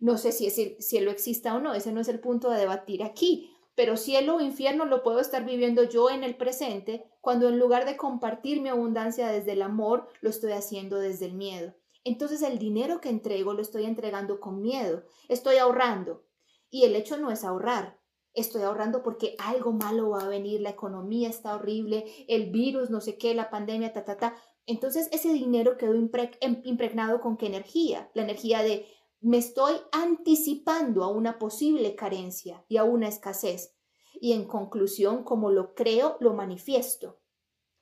No 0.00 0.16
sé 0.16 0.32
si 0.32 0.46
el 0.46 0.82
cielo 0.82 1.10
exista 1.10 1.54
o 1.54 1.60
no, 1.60 1.74
ese 1.74 1.92
no 1.92 2.00
es 2.00 2.08
el 2.08 2.20
punto 2.20 2.48
de 2.48 2.58
debatir 2.58 3.02
aquí, 3.02 3.49
pero 3.74 3.96
cielo 3.96 4.36
o 4.36 4.40
infierno 4.40 4.84
lo 4.84 5.02
puedo 5.02 5.20
estar 5.20 5.44
viviendo 5.44 5.84
yo 5.84 6.10
en 6.10 6.24
el 6.24 6.36
presente 6.36 7.04
cuando 7.20 7.48
en 7.48 7.58
lugar 7.58 7.86
de 7.86 7.96
compartir 7.96 8.60
mi 8.60 8.68
abundancia 8.68 9.28
desde 9.28 9.52
el 9.52 9.62
amor, 9.62 10.08
lo 10.20 10.30
estoy 10.30 10.52
haciendo 10.52 10.98
desde 10.98 11.26
el 11.26 11.34
miedo. 11.34 11.74
Entonces 12.04 12.42
el 12.42 12.58
dinero 12.58 13.00
que 13.00 13.10
entrego 13.10 13.52
lo 13.52 13.62
estoy 13.62 13.84
entregando 13.84 14.40
con 14.40 14.60
miedo, 14.60 15.04
estoy 15.28 15.56
ahorrando. 15.56 16.24
Y 16.70 16.84
el 16.84 16.96
hecho 16.96 17.16
no 17.16 17.30
es 17.30 17.44
ahorrar, 17.44 17.98
estoy 18.34 18.62
ahorrando 18.62 19.02
porque 19.02 19.34
algo 19.38 19.72
malo 19.72 20.10
va 20.10 20.22
a 20.22 20.28
venir, 20.28 20.60
la 20.60 20.70
economía 20.70 21.28
está 21.28 21.54
horrible, 21.54 22.04
el 22.28 22.50
virus, 22.50 22.90
no 22.90 23.00
sé 23.00 23.18
qué, 23.18 23.34
la 23.34 23.50
pandemia, 23.50 23.92
ta, 23.92 24.04
ta, 24.04 24.16
ta. 24.16 24.36
Entonces 24.66 25.08
ese 25.12 25.32
dinero 25.32 25.76
quedó 25.76 25.94
impregnado 25.94 27.20
con 27.20 27.36
qué 27.36 27.46
energía? 27.46 28.10
La 28.14 28.22
energía 28.22 28.62
de 28.62 28.86
Me 29.20 29.36
estoy 29.38 29.74
anticipando 29.92 31.04
a 31.04 31.08
una 31.08 31.38
posible 31.38 31.94
carencia 31.94 32.64
y 32.68 32.78
a 32.78 32.84
una 32.84 33.08
escasez. 33.08 33.74
Y 34.20 34.32
en 34.32 34.46
conclusión, 34.46 35.24
como 35.24 35.50
lo 35.50 35.74
creo, 35.74 36.16
lo 36.20 36.32
manifiesto. 36.32 37.20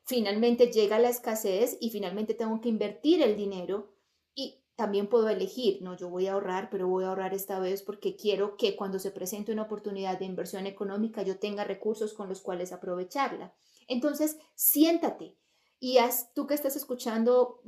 Finalmente 0.04 0.73
llega 0.73 0.99
la 0.99 1.11
escasez 1.11 1.76
y 1.80 1.90
finalmente 1.90 2.35
tengo 2.35 2.61
que 2.61 2.68
invertir 2.68 3.23
el 3.23 3.37
dinero 3.37 3.92
y 4.35 4.62
también 4.75 5.09
puedo 5.09 5.28
elegir, 5.28 5.83
no, 5.83 5.97
yo 5.97 6.09
voy 6.09 6.28
a 6.28 6.33
ahorrar, 6.33 6.71
pero 6.71 6.88
voy 6.88 7.04
a 7.04 7.09
ahorrar 7.09 7.35
esta 7.35 7.59
vez 7.59 7.83
porque 7.83 8.16
quiero 8.16 8.57
que 8.57 8.75
cuando 8.75 8.99
se 8.99 9.11
presente 9.11 9.52
una 9.52 9.62
oportunidad 9.62 10.18
de 10.18 10.25
inversión 10.25 10.66
económica 10.66 11.23
yo 11.23 11.38
tenga 11.38 11.64
recursos 11.64 12.14
con 12.14 12.28
los 12.28 12.40
cuales 12.40 12.73
aprovecharla. 12.73 13.54
Entonces, 13.87 14.38
siéntate 14.54 15.37
y 15.80 15.99
haz, 15.99 16.33
tú 16.33 16.47
que 16.47 16.54
estás 16.54 16.76
escuchando 16.76 17.61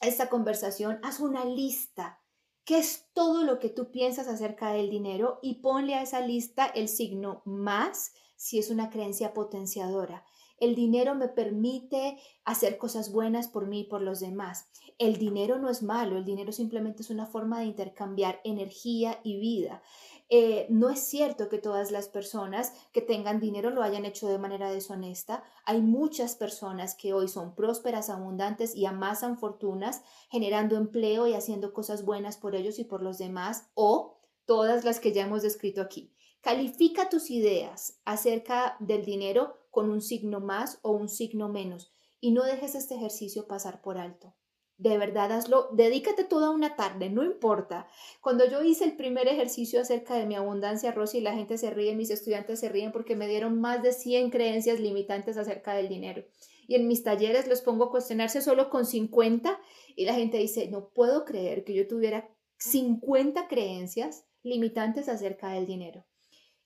esta 0.00 0.28
conversación, 0.28 0.98
haz 1.02 1.20
una 1.20 1.44
lista. 1.44 2.20
¿Qué 2.66 2.78
es 2.78 3.06
todo 3.14 3.44
lo 3.44 3.60
que 3.60 3.68
tú 3.68 3.92
piensas 3.92 4.26
acerca 4.26 4.72
del 4.72 4.90
dinero? 4.90 5.38
Y 5.40 5.60
ponle 5.60 5.94
a 5.94 6.02
esa 6.02 6.20
lista 6.20 6.66
el 6.66 6.88
signo 6.88 7.40
más 7.44 8.12
si 8.34 8.58
es 8.58 8.70
una 8.70 8.90
creencia 8.90 9.32
potenciadora. 9.32 10.24
El 10.58 10.74
dinero 10.74 11.14
me 11.14 11.28
permite 11.28 12.18
hacer 12.44 12.76
cosas 12.76 13.12
buenas 13.12 13.46
por 13.46 13.68
mí 13.68 13.82
y 13.82 13.84
por 13.84 14.02
los 14.02 14.18
demás. 14.18 14.68
El 14.98 15.16
dinero 15.16 15.60
no 15.60 15.70
es 15.70 15.84
malo, 15.84 16.18
el 16.18 16.24
dinero 16.24 16.50
simplemente 16.50 17.02
es 17.02 17.10
una 17.10 17.26
forma 17.26 17.60
de 17.60 17.66
intercambiar 17.66 18.40
energía 18.42 19.20
y 19.22 19.38
vida. 19.38 19.80
Eh, 20.28 20.66
no 20.70 20.90
es 20.90 21.00
cierto 21.00 21.48
que 21.48 21.58
todas 21.58 21.92
las 21.92 22.08
personas 22.08 22.72
que 22.92 23.00
tengan 23.00 23.38
dinero 23.38 23.70
lo 23.70 23.82
hayan 23.82 24.04
hecho 24.04 24.26
de 24.26 24.38
manera 24.38 24.70
deshonesta. 24.70 25.44
Hay 25.64 25.80
muchas 25.80 26.34
personas 26.34 26.96
que 26.96 27.12
hoy 27.12 27.28
son 27.28 27.54
prósperas, 27.54 28.10
abundantes 28.10 28.74
y 28.74 28.86
amasan 28.86 29.38
fortunas, 29.38 30.02
generando 30.28 30.76
empleo 30.76 31.26
y 31.28 31.34
haciendo 31.34 31.72
cosas 31.72 32.04
buenas 32.04 32.36
por 32.36 32.56
ellos 32.56 32.78
y 32.78 32.84
por 32.84 33.02
los 33.02 33.18
demás, 33.18 33.70
o 33.74 34.18
todas 34.46 34.84
las 34.84 34.98
que 34.98 35.12
ya 35.12 35.24
hemos 35.24 35.42
descrito 35.42 35.80
aquí. 35.80 36.12
Califica 36.40 37.08
tus 37.08 37.30
ideas 37.30 38.00
acerca 38.04 38.76
del 38.80 39.04
dinero 39.04 39.54
con 39.70 39.90
un 39.90 40.00
signo 40.00 40.40
más 40.40 40.78
o 40.82 40.92
un 40.92 41.08
signo 41.08 41.48
menos 41.48 41.92
y 42.20 42.30
no 42.30 42.44
dejes 42.44 42.74
este 42.74 42.94
ejercicio 42.94 43.46
pasar 43.46 43.82
por 43.82 43.98
alto. 43.98 44.34
De 44.78 44.98
verdad, 44.98 45.32
hazlo, 45.32 45.68
dedícate 45.72 46.24
toda 46.24 46.50
una 46.50 46.76
tarde, 46.76 47.08
no 47.08 47.24
importa. 47.24 47.88
Cuando 48.20 48.46
yo 48.46 48.62
hice 48.62 48.84
el 48.84 48.96
primer 48.96 49.26
ejercicio 49.26 49.80
acerca 49.80 50.14
de 50.14 50.26
mi 50.26 50.34
abundancia, 50.34 50.92
Rosy, 50.92 51.22
la 51.22 51.34
gente 51.34 51.56
se 51.56 51.70
ríe, 51.70 51.96
mis 51.96 52.10
estudiantes 52.10 52.60
se 52.60 52.68
ríen 52.68 52.92
porque 52.92 53.16
me 53.16 53.26
dieron 53.26 53.58
más 53.58 53.82
de 53.82 53.92
100 53.92 54.30
creencias 54.30 54.78
limitantes 54.78 55.38
acerca 55.38 55.74
del 55.74 55.88
dinero. 55.88 56.24
Y 56.68 56.74
en 56.74 56.88
mis 56.88 57.02
talleres 57.02 57.46
los 57.48 57.62
pongo 57.62 57.84
a 57.84 57.90
cuestionarse 57.90 58.42
solo 58.42 58.68
con 58.68 58.84
50 58.84 59.58
y 59.94 60.04
la 60.04 60.14
gente 60.14 60.36
dice, 60.36 60.68
no 60.68 60.90
puedo 60.90 61.24
creer 61.24 61.64
que 61.64 61.72
yo 61.72 61.88
tuviera 61.88 62.28
50 62.58 63.48
creencias 63.48 64.26
limitantes 64.42 65.08
acerca 65.08 65.50
del 65.50 65.66
dinero. 65.66 66.04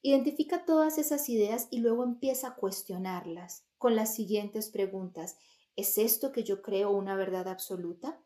Identifica 0.02 0.64
todas 0.64 0.98
esas 0.98 1.28
ideas 1.28 1.68
y 1.70 1.78
luego 1.78 2.02
empieza 2.04 2.48
a 2.48 2.54
cuestionarlas 2.56 3.66
con 3.76 3.94
las 3.94 4.14
siguientes 4.14 4.70
preguntas. 4.70 5.36
¿Es 5.76 5.98
esto 5.98 6.32
que 6.32 6.44
yo 6.44 6.62
creo 6.62 6.90
una 6.90 7.16
verdad 7.16 7.48
absoluta? 7.48 8.20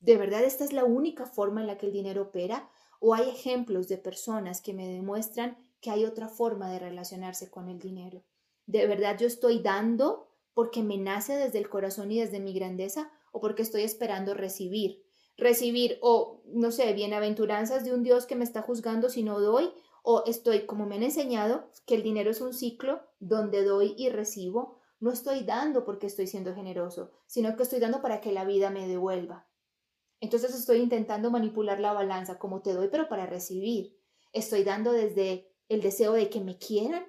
¿De 0.00 0.16
verdad 0.16 0.42
esta 0.44 0.64
es 0.64 0.72
la 0.72 0.84
única 0.84 1.26
forma 1.26 1.60
en 1.60 1.66
la 1.66 1.76
que 1.76 1.86
el 1.86 1.92
dinero 1.92 2.22
opera? 2.22 2.70
¿O 3.00 3.14
hay 3.14 3.28
ejemplos 3.28 3.88
de 3.88 3.98
personas 3.98 4.60
que 4.60 4.74
me 4.74 4.88
demuestran 4.88 5.58
que 5.80 5.90
hay 5.90 6.04
otra 6.04 6.28
forma 6.28 6.70
de 6.70 6.78
relacionarse 6.78 7.50
con 7.50 7.68
el 7.68 7.78
dinero? 7.78 8.24
¿De 8.66 8.86
verdad 8.86 9.18
yo 9.18 9.26
estoy 9.26 9.60
dando 9.60 10.28
porque 10.54 10.82
me 10.82 10.98
nace 10.98 11.36
desde 11.36 11.58
el 11.58 11.68
corazón 11.68 12.12
y 12.12 12.20
desde 12.20 12.40
mi 12.40 12.52
grandeza 12.52 13.10
o 13.32 13.40
porque 13.40 13.62
estoy 13.62 13.82
esperando 13.82 14.34
recibir? 14.34 15.02
Recibir 15.36 15.98
o, 16.02 16.42
no 16.46 16.70
sé, 16.70 16.92
bienaventuranzas 16.92 17.84
de 17.84 17.94
un 17.94 18.02
Dios 18.02 18.26
que 18.26 18.36
me 18.36 18.44
está 18.44 18.62
juzgando 18.62 19.08
si 19.08 19.22
no 19.22 19.40
doy 19.40 19.70
o 20.02 20.24
estoy, 20.26 20.66
como 20.66 20.86
me 20.86 20.96
han 20.96 21.02
enseñado, 21.02 21.68
que 21.86 21.94
el 21.94 22.02
dinero 22.02 22.30
es 22.30 22.40
un 22.40 22.54
ciclo 22.54 23.00
donde 23.18 23.64
doy 23.64 23.94
y 23.98 24.08
recibo 24.08 24.79
no 25.00 25.10
estoy 25.10 25.44
dando 25.44 25.84
porque 25.84 26.06
estoy 26.06 26.26
siendo 26.26 26.54
generoso, 26.54 27.10
sino 27.26 27.56
que 27.56 27.62
estoy 27.62 27.80
dando 27.80 28.02
para 28.02 28.20
que 28.20 28.32
la 28.32 28.44
vida 28.44 28.70
me 28.70 28.86
devuelva. 28.86 29.48
Entonces 30.20 30.54
estoy 30.54 30.78
intentando 30.78 31.30
manipular 31.30 31.80
la 31.80 31.94
balanza 31.94 32.38
como 32.38 32.60
te 32.60 32.74
doy, 32.74 32.88
pero 32.88 33.08
para 33.08 33.26
recibir. 33.26 33.98
Estoy 34.32 34.62
dando 34.62 34.92
desde 34.92 35.50
el 35.68 35.80
deseo 35.80 36.12
de 36.12 36.28
que 36.28 36.40
me 36.40 36.58
quieran. 36.58 37.06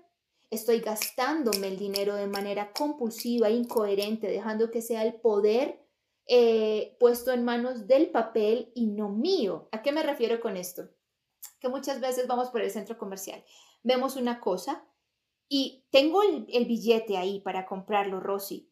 Estoy 0.50 0.80
gastándome 0.80 1.68
el 1.68 1.78
dinero 1.78 2.16
de 2.16 2.28
manera 2.28 2.72
compulsiva, 2.72 3.50
incoherente, 3.50 4.28
dejando 4.28 4.72
que 4.72 4.82
sea 4.82 5.04
el 5.04 5.16
poder 5.16 5.86
eh, 6.28 6.96
puesto 7.00 7.32
en 7.32 7.44
manos 7.44 7.88
del 7.88 8.10
papel 8.10 8.72
y 8.74 8.88
no 8.88 9.10
mío. 9.10 9.68
¿A 9.74 9.82
qué 9.82 9.92
me 9.92 10.04
refiero 10.04 10.40
con 10.40 10.56
esto? 10.56 10.90
Que 11.60 11.68
muchas 11.68 12.00
veces 12.00 12.28
vamos 12.28 12.50
por 12.50 12.62
el 12.62 12.72
centro 12.72 12.98
comercial, 12.98 13.44
vemos 13.84 14.16
una 14.16 14.40
cosa 14.40 14.88
y 15.54 15.84
tengo 15.90 16.22
el, 16.24 16.66
billete 16.66 17.18
ahí 17.18 17.42
para 17.42 17.66
comprarlo, 17.66 18.22
Rosy, 18.22 18.72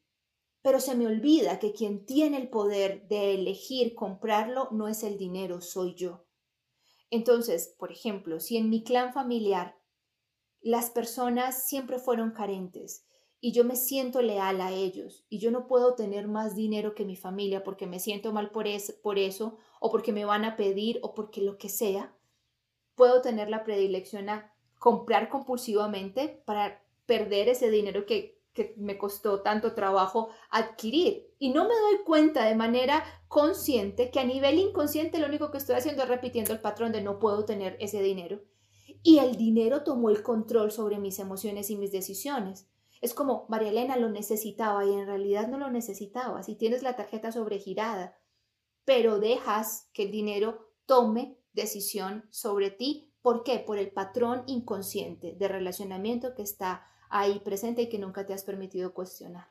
pero 0.61 0.79
se 0.79 0.95
me 0.95 1.07
olvida 1.07 1.59
que 1.59 1.73
quien 1.73 2.05
tiene 2.05 2.37
el 2.37 2.47
poder 2.47 3.05
de 3.09 3.35
elegir 3.35 3.95
comprarlo 3.95 4.69
no 4.71 4.87
es 4.87 5.03
el 5.03 5.17
dinero, 5.17 5.59
soy 5.59 5.93
yo. 5.95 6.25
Entonces, 7.09 7.75
por 7.77 7.91
ejemplo, 7.91 8.39
si 8.39 8.55
en 8.55 8.69
mi 8.69 8.85
clan 8.85 9.11
familiar 9.11 9.77
las 10.61 10.89
personas 10.89 11.67
siempre 11.67 11.99
fueron 11.99 12.31
carentes 12.31 13.05
y 13.41 13.51
yo 13.51 13.65
me 13.65 13.75
siento 13.75 14.21
leal 14.21 14.61
a 14.61 14.71
ellos 14.71 15.25
y 15.27 15.39
yo 15.39 15.51
no 15.51 15.67
puedo 15.67 15.95
tener 15.95 16.29
más 16.29 16.55
dinero 16.55 16.95
que 16.95 17.03
mi 17.03 17.17
familia 17.17 17.61
porque 17.61 17.87
me 17.87 17.99
siento 17.99 18.31
mal 18.31 18.51
por, 18.51 18.67
por 19.03 19.19
eso 19.19 19.57
o 19.81 19.91
porque 19.91 20.13
me 20.13 20.23
van 20.23 20.45
a 20.45 20.55
pedir 20.55 20.99
o 21.01 21.13
porque 21.13 21.41
lo 21.41 21.57
que 21.57 21.67
sea, 21.67 22.17
puedo 22.95 23.21
tener 23.21 23.49
la 23.49 23.65
predilección 23.65 24.29
a 24.29 24.55
comprar 24.79 25.29
compulsivamente 25.29 26.41
para 26.45 26.81
perder 27.05 27.49
ese 27.49 27.69
dinero 27.69 28.05
que, 28.05 28.41
que 28.53 28.73
me 28.77 28.97
costó 28.97 29.41
tanto 29.41 29.73
trabajo 29.73 30.29
adquirir. 30.49 31.27
Y 31.37 31.51
no 31.51 31.63
me 31.67 31.75
doy 31.75 32.03
cuenta 32.05 32.45
de 32.45 32.55
manera 32.55 33.03
consciente 33.27 34.09
que 34.09 34.19
a 34.19 34.25
nivel 34.25 34.57
inconsciente 34.57 35.19
lo 35.19 35.27
único 35.27 35.51
que 35.51 35.57
estoy 35.57 35.75
haciendo 35.75 36.03
es 36.03 36.09
repitiendo 36.09 36.53
el 36.53 36.61
patrón 36.61 36.91
de 36.91 37.01
no 37.01 37.19
puedo 37.19 37.45
tener 37.45 37.77
ese 37.79 38.01
dinero. 38.01 38.41
Y 39.03 39.19
el 39.19 39.37
dinero 39.37 39.83
tomó 39.83 40.09
el 40.09 40.23
control 40.23 40.71
sobre 40.71 40.97
mis 40.97 41.19
emociones 41.19 41.69
y 41.69 41.77
mis 41.77 41.91
decisiones. 41.91 42.67
Es 43.01 43.13
como 43.13 43.45
María 43.47 43.69
Elena 43.69 43.97
lo 43.97 44.09
necesitaba 44.09 44.85
y 44.85 44.93
en 44.93 45.05
realidad 45.05 45.47
no 45.47 45.57
lo 45.57 45.69
necesitaba. 45.69 46.43
Si 46.43 46.55
tienes 46.55 46.83
la 46.83 46.95
tarjeta 46.95 47.31
sobregirada, 47.31 48.17
pero 48.83 49.19
dejas 49.19 49.89
que 49.93 50.03
el 50.03 50.11
dinero 50.11 50.73
tome 50.85 51.37
decisión 51.53 52.27
sobre 52.29 52.71
ti 52.71 53.08
¿Por 53.21 53.43
qué? 53.43 53.59
Por 53.59 53.77
el 53.77 53.91
patrón 53.91 54.43
inconsciente 54.47 55.35
de 55.37 55.47
relacionamiento 55.47 56.35
que 56.35 56.43
está 56.43 56.87
ahí 57.09 57.39
presente 57.39 57.83
y 57.83 57.89
que 57.89 57.99
nunca 57.99 58.25
te 58.25 58.33
has 58.33 58.43
permitido 58.43 58.93
cuestionar. 58.93 59.47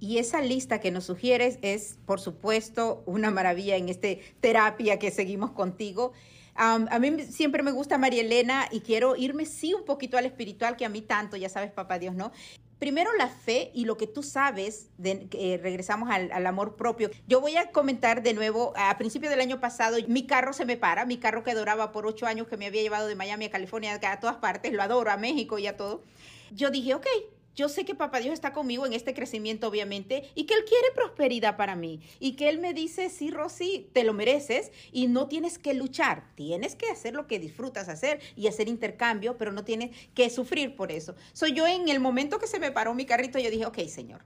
Y 0.00 0.18
esa 0.18 0.40
lista 0.40 0.80
que 0.80 0.90
nos 0.90 1.04
sugieres 1.04 1.58
es, 1.62 1.98
por 2.06 2.18
supuesto, 2.18 3.04
una 3.06 3.30
maravilla 3.30 3.76
en 3.76 3.88
esta 3.88 4.08
terapia 4.40 4.98
que 4.98 5.12
seguimos 5.12 5.52
contigo. 5.52 6.12
a 6.56 6.98
mí 6.98 7.22
siempre 7.22 7.62
me 7.62 7.70
gusta 7.70 7.98
María 7.98 8.22
Elena 8.22 8.68
y 8.72 8.80
quiero 8.80 9.14
irme 9.14 9.46
sí 9.46 9.74
un 9.74 9.84
poquito 9.84 10.18
al 10.18 10.26
espiritual 10.26 10.76
que 10.76 10.84
a 10.84 10.88
mí 10.88 11.02
tanto, 11.02 11.36
ya 11.36 11.48
sabes, 11.48 11.70
papá 11.70 12.00
Dios, 12.00 12.16
¿no? 12.16 12.32
Primero 12.82 13.12
la 13.16 13.28
fe 13.28 13.70
y 13.74 13.84
lo 13.84 13.96
que 13.96 14.08
tú 14.08 14.24
sabes, 14.24 14.88
eh, 15.04 15.60
regresamos 15.62 16.10
al, 16.10 16.44
amor 16.48 16.74
propio. 16.74 17.12
Yo 17.28 17.40
voy 17.40 17.56
a 17.56 17.70
comentar 17.70 18.24
de 18.24 18.34
nuevo, 18.34 18.72
a 18.74 18.98
principio 18.98 19.30
del 19.30 19.40
año 19.40 19.60
pasado, 19.60 19.98
mi 20.08 20.26
carro 20.26 20.52
se 20.52 20.64
me 20.64 20.76
para, 20.76 21.06
mi 21.06 21.18
carro 21.18 21.44
que 21.44 21.52
adoraba 21.52 21.92
por 21.92 22.06
ocho 22.06 22.26
años, 22.26 22.48
que 22.48 22.56
me 22.56 22.66
había 22.66 22.82
llevado 22.82 23.06
de 23.06 23.14
Miami 23.14 23.44
a 23.44 23.50
California, 23.52 24.00
a 24.02 24.18
todas 24.18 24.34
partes, 24.38 24.72
lo 24.72 24.82
adoro, 24.82 25.12
a 25.12 25.16
México 25.16 25.60
y 25.60 25.68
a 25.68 25.76
todo. 25.76 26.02
Yo 26.50 26.72
dije, 26.72 26.96
ok, 26.96 27.06
yo 27.54 27.68
sé 27.68 27.84
que 27.84 27.94
Papá 27.94 28.20
Dios 28.20 28.32
está 28.32 28.52
conmigo 28.52 28.86
en 28.86 28.92
este 28.92 29.14
crecimiento, 29.14 29.68
obviamente, 29.68 30.30
y 30.34 30.44
que 30.44 30.54
Él 30.54 30.64
quiere 30.64 30.94
prosperidad 30.94 31.56
para 31.56 31.76
mí. 31.76 32.00
Y 32.18 32.32
que 32.32 32.48
Él 32.48 32.58
me 32.58 32.72
dice, 32.72 33.10
sí, 33.10 33.30
Rosy, 33.30 33.90
te 33.92 34.04
lo 34.04 34.14
mereces 34.14 34.72
y 34.90 35.06
no 35.08 35.28
tienes 35.28 35.58
que 35.58 35.74
luchar. 35.74 36.24
Tienes 36.34 36.76
que 36.76 36.88
hacer 36.88 37.14
lo 37.14 37.26
que 37.26 37.38
disfrutas 37.38 37.88
hacer 37.88 38.20
y 38.36 38.46
hacer 38.46 38.68
intercambio, 38.68 39.36
pero 39.36 39.52
no 39.52 39.64
tienes 39.64 39.90
que 40.14 40.30
sufrir 40.30 40.76
por 40.76 40.90
eso. 40.90 41.14
Soy 41.32 41.52
yo 41.52 41.66
en 41.66 41.88
el 41.88 42.00
momento 42.00 42.38
que 42.38 42.46
se 42.46 42.58
me 42.58 42.72
paró 42.72 42.94
mi 42.94 43.04
carrito, 43.04 43.38
yo 43.38 43.50
dije, 43.50 43.66
ok, 43.66 43.78
Señor. 43.88 44.24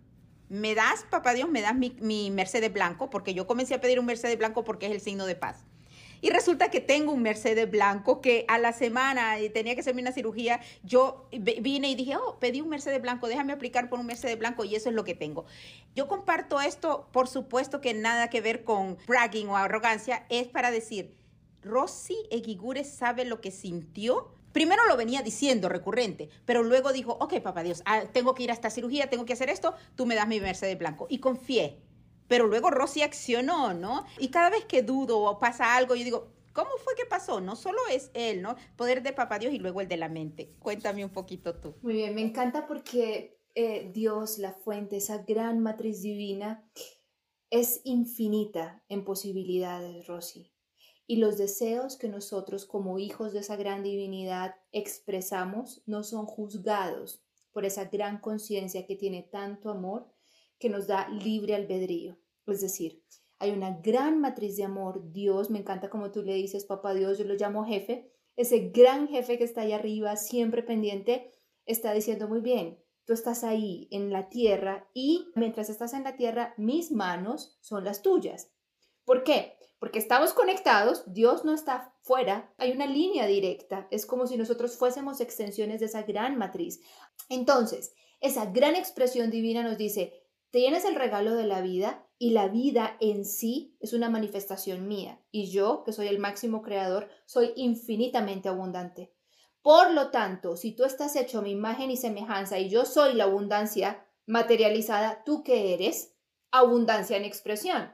Me 0.49 0.77
das, 0.77 1.05
papá 1.11 1.35
Dios, 1.35 1.49
me 1.49 1.61
das 1.61 1.75
mi, 1.75 1.97
mi 2.01 2.31
Mercedes 2.31 2.73
blanco, 2.73 3.11
porque 3.11 3.35
yo 3.35 3.49
comencé 3.49 3.75
a 3.75 3.81
pedir 3.81 3.99
un 3.99 4.07
Mercedes 4.07 4.39
blanco 4.39 4.63
porque 4.63 4.87
es 4.87 4.93
el 4.93 5.01
signo 5.01 5.27
de 5.27 5.35
paz. 5.35 5.65
Y 6.27 6.31
resulta 6.31 6.73
que 6.73 6.81
tengo 6.81 7.13
un 7.13 7.23
Mercedes 7.23 7.71
blanco 7.71 8.21
que 8.21 8.47
a 8.49 8.59
la 8.59 8.73
semana 8.73 9.39
y 9.39 9.49
tenía 9.49 9.77
que 9.77 9.83
hacerme 9.83 10.03
una 10.03 10.11
cirugía. 10.11 10.59
Yo 10.83 11.29
vine 11.31 11.89
y 11.89 11.95
dije, 11.95 12.17
oh, 12.17 12.41
pedí 12.41 12.61
un 12.61 12.69
Mercedes 12.69 13.01
blanco, 13.01 13.29
déjame 13.29 13.53
aplicar 13.53 13.89
por 13.89 14.01
un 14.01 14.07
Mercedes 14.07 14.37
blanco 14.37 14.65
y 14.65 14.75
eso 14.75 14.89
es 14.89 14.97
lo 14.97 15.05
que 15.05 15.15
tengo. 15.15 15.45
Yo 15.95 16.09
comparto 16.09 16.61
esto, 16.61 17.09
por 17.13 17.29
supuesto 17.29 17.81
que 17.81 17.95
nada 17.95 18.29
que 18.29 18.41
ver 18.41 18.65
con 18.65 18.99
bragging 19.07 19.51
o 19.51 19.57
arrogancia, 19.57 20.27
es 20.29 20.49
para 20.49 20.73
decir, 20.73 21.15
Rosy 21.63 22.17
Eguigure 22.33 22.83
sabe 22.83 23.25
lo 23.25 23.41
que 23.41 23.53
sintió 23.53 24.33
primero 24.51 24.85
lo 24.89 24.97
venía 24.97 25.23
diciendo 25.23 25.69
recurrente, 25.69 26.29
pero 26.45 26.65
luego 26.65 26.93
dijo, 26.93 27.19
ok, 27.21 27.41
papá 27.41 27.63
Dios, 27.63 27.83
ah, 27.85 28.05
tengo 28.13 28.35
que 28.35 28.43
ir 28.43 28.51
a 28.51 28.55
esta 28.55 28.71
cirugía, 28.71 29.11
tengo 29.11 29.27
que 29.27 29.35
hacer 29.35 29.49
esto, 29.51 29.75
tú 29.95 30.07
me 30.07 30.17
das 30.17 30.27
mi 30.27 30.41
Mercedes 30.41 30.77
blanco. 30.77 31.07
Y 31.09 31.19
confié. 31.19 31.79
Pero 32.29 32.47
luego 32.47 32.71
Rosy 32.71 33.03
accionó, 33.03 33.75
¿no? 33.75 34.05
Y 34.19 34.29
cada 34.29 34.51
vez 34.51 34.65
que 34.65 34.83
dudo 34.83 35.21
o 35.21 35.39
pasa 35.39 35.77
algo, 35.77 35.95
yo 35.95 36.05
digo, 36.05 36.37
¿Cómo 36.57 36.71
fue 36.83 36.95
que 36.95 37.05
pasó? 37.05 37.43
No 37.43 37.55
solo 37.55 37.81
es 37.93 38.11
él, 38.15 38.41
¿no? 38.41 38.57
Poder 38.77 39.03
de 39.03 39.13
papá 39.13 39.39
Dios 39.39 39.53
y 39.53 39.59
luego 39.59 39.83
el 39.83 39.89
de 39.89 39.99
la 39.99 40.09
mente. 40.09 40.55
Cuéntame 40.59 41.05
un 41.05 41.13
poquito 41.13 41.55
tú. 41.55 41.75
Muy 41.83 41.93
bien, 41.93 42.15
me 42.15 42.23
encanta 42.23 42.67
porque 42.67 43.39
eh, 43.55 43.91
Dios, 43.93 44.39
la 44.39 44.55
fuente, 44.55 44.97
esa 44.97 45.19
gran 45.19 45.61
matriz 45.61 46.01
divina, 46.01 46.67
es 47.51 47.83
infinita 47.85 48.83
en 48.89 49.05
posibilidades, 49.05 50.07
Rosy. 50.07 50.51
Y 51.07 51.17
los 51.17 51.37
deseos 51.37 51.99
que 51.99 52.09
nosotros 52.09 52.65
como 52.65 52.99
hijos 52.99 53.35
de 53.35 53.41
esa 53.41 53.57
gran 53.57 53.83
divinidad 53.83 54.55
expresamos 54.73 55.83
no 55.85 56.03
son 56.05 56.25
juzgados 56.25 57.23
por 57.53 57.67
esa 57.67 57.85
gran 57.85 58.19
conciencia 58.19 58.87
que 58.87 58.97
tiene 58.97 59.23
tanto 59.23 59.69
amor 59.69 60.11
que 60.59 60.69
nos 60.69 60.87
da 60.87 61.09
libre 61.09 61.55
albedrío. 61.55 62.19
Es 62.47 62.61
decir, 62.61 63.03
hay 63.39 63.51
una 63.51 63.79
gran 63.83 64.21
matriz 64.21 64.57
de 64.57 64.65
amor. 64.65 65.13
Dios, 65.13 65.51
me 65.51 65.59
encanta 65.59 65.91
como 65.91 66.11
tú 66.11 66.23
le 66.23 66.35
dices, 66.35 66.65
papá 66.65 66.95
Dios, 66.95 67.19
yo 67.19 67.25
lo 67.25 67.35
llamo 67.35 67.65
jefe. 67.65 68.13
Ese 68.37 68.71
gran 68.71 69.09
jefe 69.09 69.39
que 69.39 69.45
está 69.45 69.63
ahí 69.63 69.73
arriba, 69.73 70.17
siempre 70.17 70.63
pendiente, 70.63 71.35
está 71.65 71.93
diciendo 71.93 72.29
muy 72.29 72.41
bien, 72.41 72.79
tú 73.05 73.13
estás 73.13 73.45
ahí 73.45 73.89
en 73.91 74.13
la 74.13 74.29
tierra 74.29 74.89
y 74.95 75.31
mientras 75.35 75.71
estás 75.71 75.95
en 75.95 76.05
la 76.05 76.17
tierra, 76.17 76.55
mis 76.57 76.93
manos 76.93 77.59
son 77.61 77.85
las 77.85 78.03
tuyas. 78.03 78.53
¿Por 79.05 79.25
qué? 79.25 79.57
Porque 79.79 79.99
estamos 79.99 80.33
conectados, 80.33 81.05
Dios 81.07 81.45
no 81.45 81.53
está 81.53 81.95
fuera, 82.03 82.53
hay 82.57 82.73
una 82.73 82.87
línea 82.87 83.27
directa, 83.27 83.87
es 83.91 84.07
como 84.07 84.27
si 84.27 84.37
nosotros 84.37 84.77
fuésemos 84.77 85.21
extensiones 85.21 85.81
de 85.81 85.87
esa 85.87 86.03
gran 86.03 86.37
matriz. 86.37 86.81
Entonces, 87.29 87.95
esa 88.21 88.47
gran 88.47 88.75
expresión 88.75 89.31
divina 89.31 89.63
nos 89.63 89.77
dice, 89.77 90.26
tienes 90.51 90.85
el 90.85 90.95
regalo 90.95 91.35
de 91.35 91.47
la 91.47 91.61
vida 91.61 92.07
y 92.19 92.31
la 92.31 92.49
vida 92.49 92.97
en 93.01 93.25
sí 93.25 93.77
es 93.81 93.93
una 93.93 94.09
manifestación 94.09 94.89
mía 94.89 95.21
y 95.31 95.51
yo, 95.51 95.83
que 95.85 95.93
soy 95.93 96.09
el 96.09 96.19
máximo 96.19 96.63
creador, 96.63 97.09
soy 97.27 97.53
infinitamente 97.57 98.49
abundante. 98.49 99.13
Por 99.63 99.93
lo 99.93 100.11
tanto, 100.11 100.57
si 100.57 100.73
tú 100.73 100.85
estás 100.85 101.17
hecho 101.17 101.43
mi 101.43 101.51
imagen 101.51 101.91
y 101.91 101.97
semejanza 101.97 102.59
y 102.59 102.69
yo 102.69 102.85
soy 102.85 103.15
la 103.15 103.25
abundancia 103.25 104.07
materializada, 104.25 105.25
¿tú 105.25 105.43
qué 105.43 105.75
eres? 105.75 106.15
Abundancia 106.53 107.17
en 107.17 107.25
expresión. 107.25 107.93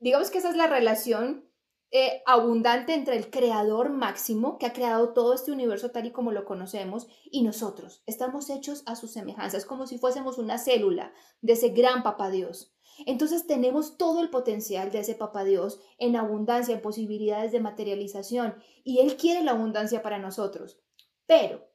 Digamos 0.00 0.30
que 0.30 0.38
esa 0.38 0.50
es 0.50 0.56
la 0.56 0.66
relación 0.66 1.48
eh, 1.94 2.22
abundante 2.26 2.92
entre 2.92 3.16
el 3.16 3.30
creador 3.30 3.88
máximo 3.88 4.58
que 4.58 4.66
ha 4.66 4.74
creado 4.74 5.14
todo 5.14 5.32
este 5.32 5.52
universo 5.52 5.92
tal 5.92 6.04
y 6.04 6.12
como 6.12 6.32
lo 6.32 6.44
conocemos 6.44 7.06
y 7.24 7.42
nosotros. 7.42 8.02
Estamos 8.04 8.50
hechos 8.50 8.82
a 8.84 8.96
su 8.96 9.08
semejanza. 9.08 9.56
Es 9.56 9.64
como 9.64 9.86
si 9.86 9.96
fuésemos 9.96 10.36
una 10.36 10.58
célula 10.58 11.14
de 11.40 11.54
ese 11.54 11.70
gran 11.70 12.02
papá 12.02 12.30
Dios. 12.30 12.74
Entonces 13.06 13.46
tenemos 13.46 13.96
todo 13.96 14.20
el 14.20 14.28
potencial 14.28 14.90
de 14.90 15.00
ese 15.00 15.14
papá 15.14 15.44
Dios 15.44 15.80
en 15.98 16.16
abundancia, 16.16 16.74
en 16.74 16.82
posibilidades 16.82 17.50
de 17.52 17.60
materialización 17.60 18.56
y 18.84 18.98
Él 18.98 19.16
quiere 19.16 19.42
la 19.42 19.52
abundancia 19.52 20.02
para 20.02 20.18
nosotros 20.18 20.84
pero 21.26 21.70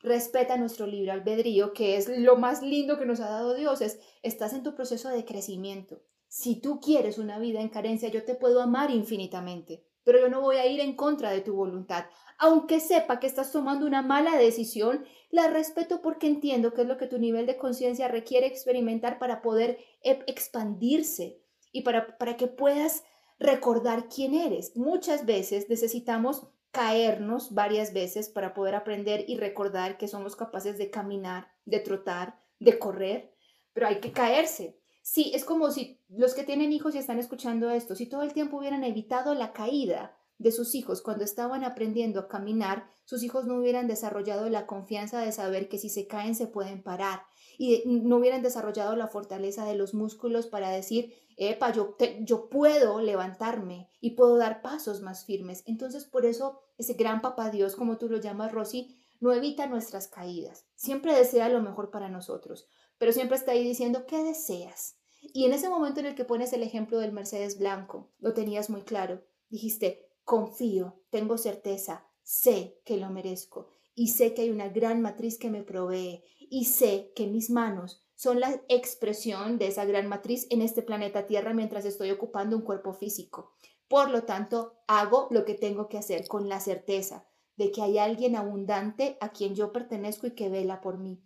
respeta 0.00 0.56
nuestro 0.56 0.86
libre 0.86 1.12
albedrío, 1.12 1.72
que 1.72 1.96
es 1.96 2.08
lo 2.08 2.36
más 2.36 2.62
lindo 2.62 2.98
que 2.98 3.06
nos 3.06 3.20
ha 3.20 3.28
dado 3.30 3.54
Dios, 3.54 3.80
es, 3.80 4.00
estás 4.22 4.52
en 4.52 4.62
tu 4.62 4.74
proceso 4.74 5.08
de 5.08 5.24
crecimiento. 5.24 6.02
Si 6.36 6.56
tú 6.56 6.80
quieres 6.80 7.18
una 7.18 7.38
vida 7.38 7.60
en 7.60 7.68
carencia, 7.68 8.08
yo 8.08 8.24
te 8.24 8.34
puedo 8.34 8.60
amar 8.60 8.90
infinitamente, 8.90 9.84
pero 10.02 10.18
yo 10.18 10.28
no 10.28 10.40
voy 10.40 10.56
a 10.56 10.66
ir 10.66 10.80
en 10.80 10.96
contra 10.96 11.30
de 11.30 11.42
tu 11.42 11.54
voluntad. 11.54 12.06
Aunque 12.38 12.80
sepa 12.80 13.20
que 13.20 13.28
estás 13.28 13.52
tomando 13.52 13.86
una 13.86 14.02
mala 14.02 14.36
decisión, 14.36 15.04
la 15.30 15.46
respeto 15.46 16.02
porque 16.02 16.26
entiendo 16.26 16.74
que 16.74 16.82
es 16.82 16.88
lo 16.88 16.96
que 16.96 17.06
tu 17.06 17.20
nivel 17.20 17.46
de 17.46 17.56
conciencia 17.56 18.08
requiere 18.08 18.48
experimentar 18.48 19.20
para 19.20 19.42
poder 19.42 19.78
e, 20.02 20.24
expandirse 20.26 21.40
y 21.70 21.82
para, 21.82 22.18
para 22.18 22.36
que 22.36 22.48
puedas 22.48 23.04
recordar 23.38 24.08
quién 24.08 24.34
eres. 24.34 24.76
Muchas 24.76 25.26
veces 25.26 25.68
necesitamos 25.68 26.48
caernos 26.72 27.54
varias 27.54 27.92
veces 27.92 28.28
para 28.28 28.54
poder 28.54 28.74
aprender 28.74 29.24
y 29.28 29.36
recordar 29.36 29.98
que 29.98 30.08
somos 30.08 30.34
capaces 30.34 30.78
de 30.78 30.90
caminar, 30.90 31.52
de 31.64 31.78
trotar, 31.78 32.40
de 32.58 32.76
correr, 32.80 33.32
pero 33.72 33.86
hay 33.86 34.00
que 34.00 34.10
caerse. 34.10 34.80
Sí, 35.06 35.32
es 35.34 35.44
como 35.44 35.70
si 35.70 36.00
los 36.08 36.32
que 36.32 36.44
tienen 36.44 36.72
hijos 36.72 36.94
y 36.94 36.98
están 36.98 37.18
escuchando 37.18 37.68
esto, 37.68 37.94
si 37.94 38.06
todo 38.06 38.22
el 38.22 38.32
tiempo 38.32 38.56
hubieran 38.56 38.84
evitado 38.84 39.34
la 39.34 39.52
caída 39.52 40.16
de 40.38 40.50
sus 40.50 40.74
hijos 40.74 41.02
cuando 41.02 41.24
estaban 41.24 41.62
aprendiendo 41.62 42.20
a 42.20 42.26
caminar, 42.26 42.88
sus 43.04 43.22
hijos 43.22 43.44
no 43.44 43.56
hubieran 43.56 43.86
desarrollado 43.86 44.48
la 44.48 44.66
confianza 44.66 45.20
de 45.20 45.30
saber 45.30 45.68
que 45.68 45.76
si 45.76 45.90
se 45.90 46.06
caen 46.06 46.34
se 46.34 46.46
pueden 46.46 46.82
parar 46.82 47.20
y 47.58 47.82
no 47.86 48.16
hubieran 48.16 48.40
desarrollado 48.40 48.96
la 48.96 49.06
fortaleza 49.06 49.66
de 49.66 49.74
los 49.74 49.92
músculos 49.92 50.46
para 50.46 50.70
decir, 50.70 51.12
epa, 51.36 51.70
yo, 51.70 51.98
yo 52.20 52.48
puedo 52.48 53.02
levantarme 53.02 53.90
y 54.00 54.12
puedo 54.12 54.38
dar 54.38 54.62
pasos 54.62 55.02
más 55.02 55.26
firmes. 55.26 55.64
Entonces, 55.66 56.06
por 56.06 56.24
eso 56.24 56.60
ese 56.78 56.94
gran 56.94 57.20
papá 57.20 57.50
Dios, 57.50 57.76
como 57.76 57.98
tú 57.98 58.08
lo 58.08 58.16
llamas, 58.16 58.52
Rosy, 58.52 58.96
no 59.20 59.34
evita 59.34 59.66
nuestras 59.66 60.08
caídas. 60.08 60.66
Siempre 60.74 61.14
desea 61.14 61.50
lo 61.50 61.60
mejor 61.60 61.90
para 61.90 62.08
nosotros, 62.08 62.68
pero 63.04 63.12
siempre 63.12 63.36
está 63.36 63.52
ahí 63.52 63.62
diciendo, 63.62 64.06
¿qué 64.06 64.24
deseas? 64.24 64.96
Y 65.20 65.44
en 65.44 65.52
ese 65.52 65.68
momento 65.68 66.00
en 66.00 66.06
el 66.06 66.14
que 66.14 66.24
pones 66.24 66.54
el 66.54 66.62
ejemplo 66.62 66.98
del 66.98 67.12
Mercedes 67.12 67.58
blanco, 67.58 68.10
lo 68.18 68.32
tenías 68.32 68.70
muy 68.70 68.80
claro. 68.80 69.22
Dijiste, 69.50 70.08
confío, 70.22 71.02
tengo 71.10 71.36
certeza, 71.36 72.08
sé 72.22 72.80
que 72.86 72.96
lo 72.96 73.10
merezco 73.10 73.68
y 73.94 74.08
sé 74.08 74.32
que 74.32 74.40
hay 74.40 74.50
una 74.50 74.70
gran 74.70 75.02
matriz 75.02 75.36
que 75.36 75.50
me 75.50 75.62
provee 75.62 76.24
y 76.38 76.64
sé 76.64 77.12
que 77.14 77.26
mis 77.26 77.50
manos 77.50 78.06
son 78.14 78.40
la 78.40 78.58
expresión 78.70 79.58
de 79.58 79.66
esa 79.66 79.84
gran 79.84 80.08
matriz 80.08 80.46
en 80.48 80.62
este 80.62 80.80
planeta 80.80 81.26
Tierra 81.26 81.52
mientras 81.52 81.84
estoy 81.84 82.10
ocupando 82.10 82.56
un 82.56 82.62
cuerpo 82.62 82.94
físico. 82.94 83.52
Por 83.86 84.08
lo 84.08 84.22
tanto, 84.22 84.78
hago 84.86 85.28
lo 85.30 85.44
que 85.44 85.52
tengo 85.52 85.88
que 85.90 85.98
hacer 85.98 86.26
con 86.26 86.48
la 86.48 86.58
certeza 86.58 87.28
de 87.56 87.70
que 87.70 87.82
hay 87.82 87.98
alguien 87.98 88.34
abundante 88.34 89.18
a 89.20 89.28
quien 89.28 89.54
yo 89.54 89.72
pertenezco 89.72 90.26
y 90.26 90.34
que 90.34 90.48
vela 90.48 90.80
por 90.80 90.96
mí. 90.96 91.22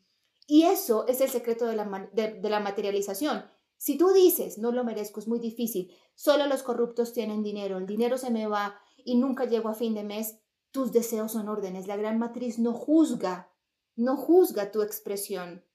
Y 0.50 0.62
eso 0.62 1.06
es 1.06 1.20
el 1.20 1.28
secreto 1.28 1.66
de 1.66 1.76
la, 1.76 2.08
de 2.14 2.48
la 2.48 2.58
materialización. 2.58 3.44
Si 3.76 3.98
tú 3.98 4.12
dices, 4.14 4.56
no 4.56 4.72
lo 4.72 4.82
merezco, 4.82 5.20
es 5.20 5.28
muy 5.28 5.38
difícil, 5.38 5.94
solo 6.14 6.46
los 6.46 6.62
corruptos 6.62 7.12
tienen 7.12 7.42
dinero, 7.42 7.76
el 7.76 7.86
dinero 7.86 8.16
se 8.16 8.30
me 8.30 8.46
va 8.46 8.80
y 8.96 9.16
nunca 9.16 9.44
llego 9.44 9.68
a 9.68 9.74
fin 9.74 9.94
de 9.94 10.04
mes, 10.04 10.38
tus 10.70 10.90
deseos 10.90 11.32
son 11.32 11.50
órdenes. 11.50 11.86
La 11.86 11.96
gran 11.96 12.18
matriz 12.18 12.58
no 12.58 12.72
juzga, 12.72 13.52
no 13.94 14.16
juzga 14.16 14.72
tu 14.72 14.80
expresión, 14.80 15.66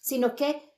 sino 0.00 0.34
que 0.34 0.72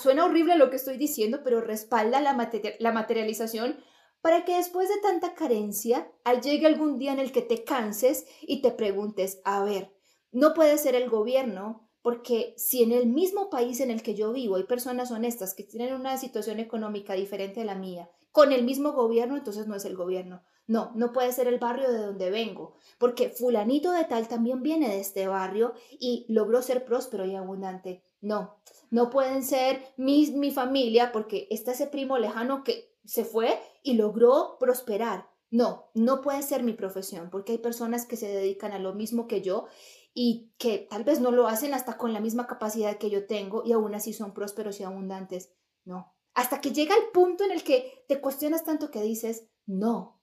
suena 0.00 0.24
horrible 0.24 0.56
lo 0.56 0.70
que 0.70 0.76
estoy 0.76 0.96
diciendo, 0.96 1.42
pero 1.44 1.60
respalda 1.60 2.22
la, 2.22 2.50
la 2.78 2.92
materialización 2.92 3.78
para 4.22 4.46
que 4.46 4.56
después 4.56 4.88
de 4.88 5.00
tanta 5.02 5.34
carencia, 5.34 6.10
al 6.24 6.40
llegue 6.40 6.66
algún 6.66 6.98
día 6.98 7.12
en 7.12 7.18
el 7.18 7.30
que 7.30 7.42
te 7.42 7.62
canses 7.62 8.26
y 8.40 8.62
te 8.62 8.70
preguntes, 8.70 9.42
a 9.44 9.62
ver, 9.64 9.94
no 10.32 10.54
puede 10.54 10.78
ser 10.78 10.94
el 10.94 11.10
gobierno, 11.10 11.89
porque 12.02 12.54
si 12.56 12.82
en 12.82 12.92
el 12.92 13.06
mismo 13.06 13.50
país 13.50 13.80
en 13.80 13.90
el 13.90 14.02
que 14.02 14.14
yo 14.14 14.32
vivo 14.32 14.56
hay 14.56 14.64
personas 14.64 15.10
honestas 15.10 15.54
que 15.54 15.64
tienen 15.64 15.94
una 15.94 16.16
situación 16.16 16.60
económica 16.60 17.14
diferente 17.14 17.60
a 17.60 17.64
la 17.64 17.74
mía, 17.74 18.10
con 18.32 18.52
el 18.52 18.64
mismo 18.64 18.92
gobierno, 18.92 19.36
entonces 19.36 19.66
no 19.66 19.74
es 19.74 19.84
el 19.84 19.96
gobierno. 19.96 20.42
No, 20.66 20.92
no 20.94 21.12
puede 21.12 21.32
ser 21.32 21.48
el 21.48 21.58
barrio 21.58 21.90
de 21.90 21.98
donde 21.98 22.30
vengo, 22.30 22.74
porque 22.98 23.30
fulanito 23.30 23.90
de 23.90 24.04
tal 24.04 24.28
también 24.28 24.62
viene 24.62 24.88
de 24.88 25.00
este 25.00 25.26
barrio 25.26 25.74
y 25.90 26.26
logró 26.28 26.62
ser 26.62 26.84
próspero 26.84 27.24
y 27.24 27.34
abundante. 27.34 28.04
No, 28.20 28.56
no 28.90 29.10
pueden 29.10 29.42
ser 29.42 29.82
mi, 29.96 30.30
mi 30.30 30.52
familia 30.52 31.10
porque 31.10 31.48
está 31.50 31.72
ese 31.72 31.88
primo 31.88 32.18
lejano 32.18 32.62
que 32.62 32.94
se 33.04 33.24
fue 33.24 33.58
y 33.82 33.94
logró 33.94 34.58
prosperar. 34.60 35.28
No, 35.50 35.90
no 35.94 36.20
puede 36.20 36.42
ser 36.42 36.62
mi 36.62 36.74
profesión 36.74 37.30
porque 37.30 37.52
hay 37.52 37.58
personas 37.58 38.06
que 38.06 38.16
se 38.16 38.28
dedican 38.28 38.70
a 38.70 38.78
lo 38.78 38.94
mismo 38.94 39.26
que 39.26 39.42
yo 39.42 39.66
y 40.12 40.52
que 40.58 40.86
tal 40.90 41.04
vez 41.04 41.20
no 41.20 41.30
lo 41.30 41.46
hacen 41.46 41.74
hasta 41.74 41.96
con 41.96 42.12
la 42.12 42.20
misma 42.20 42.46
capacidad 42.46 42.98
que 42.98 43.10
yo 43.10 43.26
tengo 43.26 43.62
y 43.64 43.72
aún 43.72 43.94
así 43.94 44.12
son 44.12 44.34
prósperos 44.34 44.80
y 44.80 44.84
abundantes. 44.84 45.52
No, 45.84 46.14
hasta 46.34 46.60
que 46.60 46.72
llega 46.72 46.94
el 46.94 47.10
punto 47.12 47.44
en 47.44 47.52
el 47.52 47.64
que 47.64 48.04
te 48.08 48.20
cuestionas 48.20 48.64
tanto 48.64 48.90
que 48.90 49.02
dices, 49.02 49.48
no, 49.66 50.20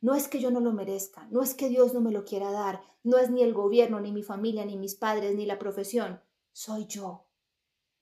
no 0.00 0.14
es 0.14 0.28
que 0.28 0.40
yo 0.40 0.50
no 0.50 0.60
lo 0.60 0.72
merezca, 0.72 1.26
no 1.30 1.42
es 1.42 1.54
que 1.54 1.68
Dios 1.68 1.94
no 1.94 2.00
me 2.00 2.12
lo 2.12 2.24
quiera 2.24 2.50
dar, 2.50 2.82
no 3.02 3.18
es 3.18 3.30
ni 3.30 3.42
el 3.42 3.54
gobierno, 3.54 4.00
ni 4.00 4.12
mi 4.12 4.22
familia, 4.22 4.64
ni 4.64 4.76
mis 4.76 4.94
padres, 4.94 5.34
ni 5.34 5.46
la 5.46 5.58
profesión, 5.58 6.20
soy 6.52 6.86
yo. 6.86 7.26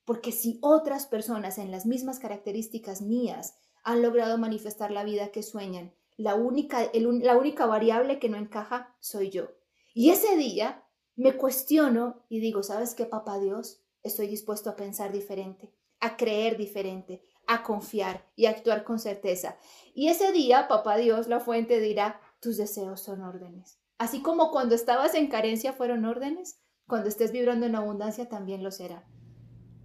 Porque 0.04 0.32
si 0.32 0.58
otras 0.60 1.06
personas 1.06 1.58
en 1.58 1.70
las 1.70 1.86
mismas 1.86 2.18
características 2.18 3.00
mías 3.00 3.56
han 3.82 4.02
logrado 4.02 4.38
manifestar 4.38 4.90
la 4.90 5.04
vida 5.04 5.30
que 5.30 5.42
sueñan, 5.42 5.94
la 6.16 6.34
única, 6.34 6.90
la 6.92 7.36
única 7.36 7.66
variable 7.66 8.18
que 8.18 8.28
no 8.28 8.36
encaja 8.36 8.94
soy 9.00 9.30
yo. 9.30 9.48
Y 9.94 10.10
ese 10.10 10.36
día 10.36 10.83
me 11.16 11.36
cuestiono 11.36 12.24
y 12.28 12.40
digo, 12.40 12.62
¿sabes 12.62 12.94
qué, 12.94 13.06
papá 13.06 13.38
Dios? 13.38 13.80
Estoy 14.02 14.26
dispuesto 14.26 14.70
a 14.70 14.76
pensar 14.76 15.12
diferente, 15.12 15.72
a 16.00 16.16
creer 16.16 16.56
diferente, 16.56 17.22
a 17.46 17.62
confiar 17.62 18.26
y 18.36 18.46
a 18.46 18.50
actuar 18.50 18.84
con 18.84 18.98
certeza. 18.98 19.56
Y 19.94 20.08
ese 20.08 20.32
día, 20.32 20.68
papá 20.68 20.96
Dios, 20.96 21.28
la 21.28 21.40
fuente 21.40 21.80
dirá, 21.80 22.20
tus 22.40 22.56
deseos 22.56 23.00
son 23.00 23.22
órdenes. 23.22 23.78
Así 23.98 24.22
como 24.22 24.50
cuando 24.50 24.74
estabas 24.74 25.14
en 25.14 25.28
carencia 25.28 25.72
fueron 25.72 26.04
órdenes, 26.04 26.60
cuando 26.86 27.08
estés 27.08 27.32
vibrando 27.32 27.66
en 27.66 27.76
abundancia 27.76 28.28
también 28.28 28.62
lo 28.62 28.70
será. 28.70 29.06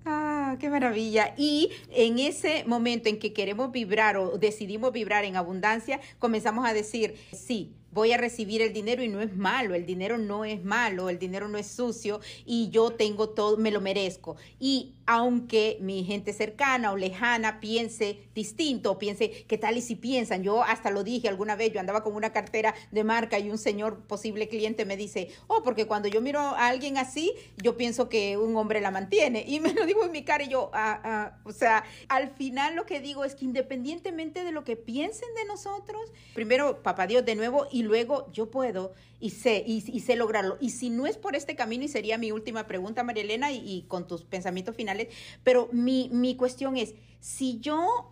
Ah, 0.06 0.58
qué 0.60 0.70
maravilla. 0.70 1.34
Y 1.38 1.72
en 1.92 2.20
ese 2.20 2.64
momento 2.66 3.08
en 3.10 3.20
que 3.20 3.34
queremos 3.34 3.72
vibrar 3.72 4.18
o 4.18 4.38
decidimos 4.38 4.92
vibrar 4.92 5.24
en 5.24 5.36
abundancia, 5.36 6.00
comenzamos 6.18 6.68
a 6.68 6.74
decir, 6.74 7.16
sí, 7.32 7.79
voy 7.92 8.12
a 8.12 8.18
recibir 8.18 8.62
el 8.62 8.74
dinero 8.74 9.04
y 9.04 9.08
no 9.08 9.22
es 9.22 9.36
malo, 9.36 9.76
el 9.76 9.86
dinero 9.86 10.18
no 10.18 10.46
es 10.46 10.64
malo, 10.64 11.10
el 11.10 11.20
dinero 11.20 11.48
no 11.48 11.58
es 11.58 11.68
sucio 11.68 12.20
y 12.46 12.70
yo 12.70 12.92
tengo 12.92 13.30
todo, 13.30 13.58
me 13.58 13.72
lo 13.72 13.82
merezco. 13.82 14.36
Y 14.60 14.96
aunque 15.06 15.78
mi 15.82 16.04
gente 16.04 16.34
cercana 16.34 16.92
o 16.92 16.96
lejana 16.96 17.60
piense 17.60 18.20
distinto, 18.36 19.00
piense 19.00 19.46
qué 19.48 19.58
tal 19.58 19.76
y 19.76 19.82
si 19.82 19.96
piensan, 19.96 20.44
yo 20.44 20.62
hasta 20.62 20.92
lo 20.92 21.04
dije 21.04 21.28
alguna 21.28 21.56
vez, 21.56 21.74
yo 21.74 21.80
andaba 21.80 22.04
con 22.04 22.16
una 22.16 22.32
cartera 22.32 22.76
de 22.92 23.04
marca 23.04 23.40
y 23.40 23.50
un 23.50 23.58
señor 23.58 24.04
posible 24.06 24.48
cliente 24.48 24.86
me 24.86 24.98
dice, 24.98 25.30
oh, 25.48 25.64
porque 25.64 25.88
cuando 25.88 26.08
yo 26.08 26.22
miro 26.22 26.40
a 26.40 26.68
alguien 26.68 26.98
así, 26.98 27.34
yo 27.58 27.76
pienso 27.76 28.08
que 28.08 28.38
un 28.38 28.56
hombre 28.56 28.82
la 28.82 28.92
mantiene 28.92 29.44
y 29.48 29.60
me 29.60 29.74
lo 29.74 29.88
digo 29.88 30.06
en 30.06 30.12
mi 30.12 30.24
cara 30.24 30.44
y 30.44 30.50
yo, 30.50 30.70
ah, 30.74 31.02
ah, 31.04 31.40
o 31.44 31.52
sea, 31.52 31.84
al 32.08 32.30
final 32.30 32.76
lo 32.76 32.86
que 32.86 33.00
digo 33.00 33.26
es 33.26 33.34
que 33.34 33.46
independientemente 33.46 34.44
de 34.44 34.52
lo 34.52 34.64
que 34.64 34.76
piensen 34.76 35.30
de 35.36 35.46
nosotros, 35.46 36.12
primero, 36.36 36.84
papá 36.84 37.08
Dios 37.08 37.26
de 37.26 37.36
nuevo, 37.36 37.68
y 37.72 37.79
luego 37.84 38.32
yo 38.32 38.50
puedo 38.50 38.94
y 39.20 39.32
sé, 39.32 39.64
y, 39.66 39.82
sé 39.82 40.16
lograrlo. 40.16 40.58
Y 40.60 40.72
si 40.72 40.90
no 40.90 41.06
es 41.06 41.18
por 41.18 41.36
este 41.36 41.56
camino, 41.56 41.84
y 41.84 41.88
sería 41.88 42.18
mi 42.18 42.32
última 42.32 42.68
pregunta, 42.68 43.04
María 43.04 43.24
Elena, 43.24 43.52
y, 43.52 43.86
con 43.88 44.08
tus 44.08 44.24
pensamientos 44.24 44.76
finales, 44.76 45.10
pero 45.44 45.70
mi, 45.72 46.10
mi 46.12 46.36
cuestión 46.36 46.78
es, 46.78 46.96
si 47.20 47.60
yo 47.60 48.12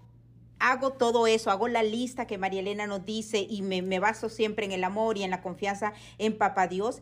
hago 0.60 0.94
todo 0.94 1.28
eso, 1.28 1.52
hago 1.52 1.68
la 1.68 1.84
lista 1.84 2.28
que 2.28 2.38
María 2.38 2.60
Elena 2.60 2.88
nos 2.88 3.06
dice 3.06 3.46
y 3.48 3.62
me, 3.62 3.82
me 3.82 4.00
baso 4.00 4.30
siempre 4.30 4.66
en 4.66 4.72
el 4.72 4.84
amor 4.84 5.18
y 5.18 5.24
en 5.24 5.32
la 5.32 5.42
confianza 5.42 5.94
en 6.18 6.38
Papá 6.38 6.68
Dios, 6.68 7.02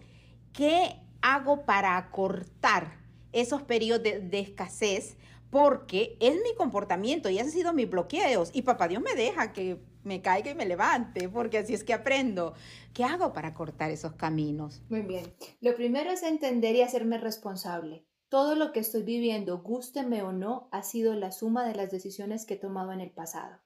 ¿qué 0.54 0.98
hago 1.22 1.66
para 1.66 1.98
acortar 1.98 3.00
esos 3.32 3.64
periodos 3.64 4.04
de, 4.04 4.20
de 4.20 4.40
escasez? 4.40 5.18
Porque 5.50 6.18
es 6.20 6.36
mi 6.36 6.54
comportamiento 6.58 7.30
y 7.30 7.40
han 7.40 7.50
sido 7.50 7.74
mis 7.74 7.90
bloqueos. 7.90 8.50
Y 8.54 8.64
Papá 8.64 8.88
Dios 8.88 9.02
me 9.02 9.16
deja 9.16 9.54
que 9.54 9.80
me 10.06 10.22
caiga 10.22 10.52
y 10.52 10.56
me 10.56 10.66
levante, 10.66 11.28
porque 11.28 11.58
así 11.58 11.74
es 11.74 11.84
que 11.84 11.94
aprendo. 11.94 12.54
¿Qué 12.94 13.04
hago 13.04 13.34
para 13.34 13.54
cortar 13.54 13.92
esos 13.92 14.14
caminos? 14.14 14.82
Muy 14.90 15.02
bien. 15.02 15.36
Lo 15.60 15.76
primero 15.76 16.12
es 16.12 16.24
entender 16.24 16.76
y 16.76 16.82
hacerme 16.82 17.18
responsable. 17.18 18.06
Todo 18.30 18.56
lo 18.56 18.72
que 18.72 18.80
estoy 18.80 19.04
viviendo, 19.04 19.62
gústeme 19.62 20.22
o 20.22 20.32
no, 20.32 20.70
ha 20.72 20.84
sido 20.84 21.14
la 21.16 21.32
suma 21.32 21.68
de 21.68 21.76
las 21.76 21.92
decisiones 21.92 22.46
que 22.46 22.56
he 22.56 22.58
tomado 22.58 22.92
en 22.92 23.02
el 23.02 23.12
pasado. 23.12 23.60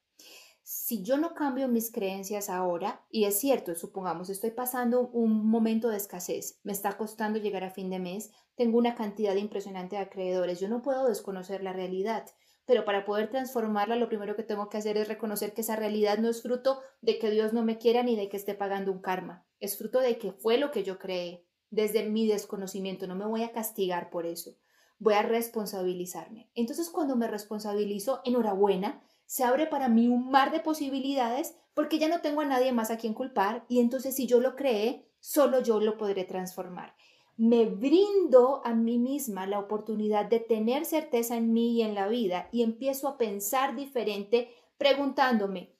Si 0.63 1.01
yo 1.01 1.17
no 1.17 1.33
cambio 1.33 1.67
mis 1.67 1.91
creencias 1.91 2.47
ahora, 2.47 3.03
y 3.09 3.25
es 3.25 3.39
cierto, 3.39 3.73
supongamos, 3.73 4.29
estoy 4.29 4.51
pasando 4.51 5.07
un 5.09 5.49
momento 5.49 5.89
de 5.89 5.97
escasez, 5.97 6.59
me 6.63 6.73
está 6.73 6.95
costando 6.95 7.39
llegar 7.39 7.63
a 7.63 7.71
fin 7.71 7.89
de 7.89 7.97
mes, 7.97 8.31
tengo 8.55 8.77
una 8.77 8.93
cantidad 8.93 9.35
impresionante 9.35 9.95
de 9.95 10.03
acreedores, 10.03 10.59
yo 10.59 10.69
no 10.69 10.83
puedo 10.83 11.07
desconocer 11.07 11.63
la 11.63 11.73
realidad 11.73 12.27
pero 12.69 12.85
para 12.85 13.03
poder 13.03 13.31
transformarla 13.31 13.95
lo 13.95 14.09
primero 14.09 14.35
que 14.35 14.43
tengo 14.43 14.69
que 14.69 14.77
hacer 14.77 14.95
es 14.95 15.07
reconocer 15.07 15.55
que 15.55 15.61
esa 15.61 15.75
realidad 15.75 16.19
no 16.19 16.29
es 16.29 16.43
fruto 16.43 16.79
de 17.01 17.17
que 17.17 17.31
Dios 17.31 17.51
no 17.51 17.63
me 17.63 17.79
quiera 17.79 18.03
ni 18.03 18.15
de 18.15 18.29
que 18.29 18.37
esté 18.37 18.53
pagando 18.53 18.91
un 18.91 19.01
karma, 19.01 19.43
es 19.59 19.75
fruto 19.75 19.99
de 19.99 20.19
que 20.19 20.33
fue 20.33 20.59
lo 20.59 20.69
que 20.69 20.83
yo 20.83 20.99
creé 20.99 21.47
desde 21.71 22.07
mi 22.07 22.27
desconocimiento, 22.27 23.07
no 23.07 23.15
me 23.15 23.25
voy 23.25 23.41
a 23.41 23.51
castigar 23.51 24.11
por 24.11 24.27
eso, 24.27 24.51
voy 24.99 25.15
a 25.15 25.23
responsabilizarme. 25.23 26.51
Entonces 26.53 26.91
cuando 26.91 27.15
me 27.15 27.27
responsabilizo, 27.27 28.21
enhorabuena, 28.23 29.01
se 29.25 29.43
abre 29.43 29.65
para 29.65 29.89
mí 29.89 30.07
un 30.07 30.29
mar 30.29 30.51
de 30.51 30.59
posibilidades 30.59 31.55
porque 31.73 31.97
ya 31.97 32.07
no 32.07 32.21
tengo 32.21 32.41
a 32.41 32.45
nadie 32.45 32.71
más 32.71 32.91
a 32.91 32.97
quien 32.97 33.15
culpar 33.15 33.65
y 33.67 33.79
entonces 33.79 34.15
si 34.15 34.27
yo 34.27 34.39
lo 34.39 34.55
creé, 34.55 35.09
solo 35.19 35.59
yo 35.61 35.79
lo 35.79 35.97
podré 35.97 36.23
transformar 36.23 36.93
me 37.39 37.67
brindo 37.67 38.61
a 38.65 38.73
mí 38.73 38.97
misma 38.97 39.47
la 39.47 39.59
oportunidad 39.59 40.25
de 40.25 40.41
tener 40.41 40.83
certeza 40.83 41.37
en 41.37 41.53
mí 41.53 41.71
y 41.71 41.83
en 41.83 41.95
la 41.95 42.09
vida 42.09 42.49
y 42.51 42.63
empiezo 42.63 43.07
a 43.07 43.17
pensar 43.17 43.77
diferente 43.77 44.53
preguntándome, 44.77 45.73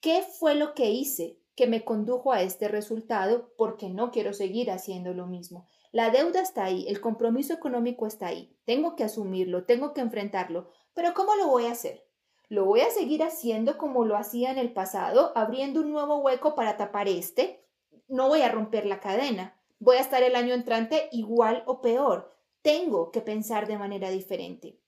¿qué 0.00 0.22
fue 0.22 0.54
lo 0.54 0.74
que 0.74 0.90
hice 0.90 1.40
que 1.56 1.66
me 1.66 1.84
condujo 1.84 2.32
a 2.32 2.42
este 2.42 2.68
resultado? 2.68 3.52
Porque 3.58 3.88
no 3.88 4.12
quiero 4.12 4.32
seguir 4.32 4.70
haciendo 4.70 5.12
lo 5.12 5.26
mismo. 5.26 5.68
La 5.90 6.10
deuda 6.10 6.40
está 6.40 6.66
ahí, 6.66 6.86
el 6.86 7.00
compromiso 7.00 7.52
económico 7.52 8.06
está 8.06 8.28
ahí, 8.28 8.56
tengo 8.64 8.94
que 8.94 9.02
asumirlo, 9.02 9.64
tengo 9.64 9.94
que 9.94 10.02
enfrentarlo, 10.02 10.70
pero 10.94 11.14
¿cómo 11.14 11.34
lo 11.34 11.48
voy 11.48 11.66
a 11.66 11.72
hacer? 11.72 12.06
¿Lo 12.48 12.64
voy 12.64 12.82
a 12.82 12.90
seguir 12.90 13.24
haciendo 13.24 13.76
como 13.76 14.04
lo 14.04 14.16
hacía 14.16 14.52
en 14.52 14.58
el 14.58 14.72
pasado, 14.72 15.32
abriendo 15.34 15.80
un 15.80 15.90
nuevo 15.90 16.18
hueco 16.18 16.54
para 16.54 16.76
tapar 16.76 17.08
este? 17.08 17.66
No 18.06 18.28
voy 18.28 18.42
a 18.42 18.52
romper 18.52 18.86
la 18.86 19.00
cadena 19.00 19.58
voy 19.82 19.96
a 19.96 20.00
estar 20.00 20.22
el 20.22 20.36
año 20.36 20.54
entrante 20.54 21.08
igual 21.10 21.64
o 21.66 21.80
peor. 21.80 22.30
Tengo 22.62 23.10
que 23.10 23.20
pensar 23.20 23.66
de 23.66 23.78
manera 23.78 24.10
diferente. 24.10 24.78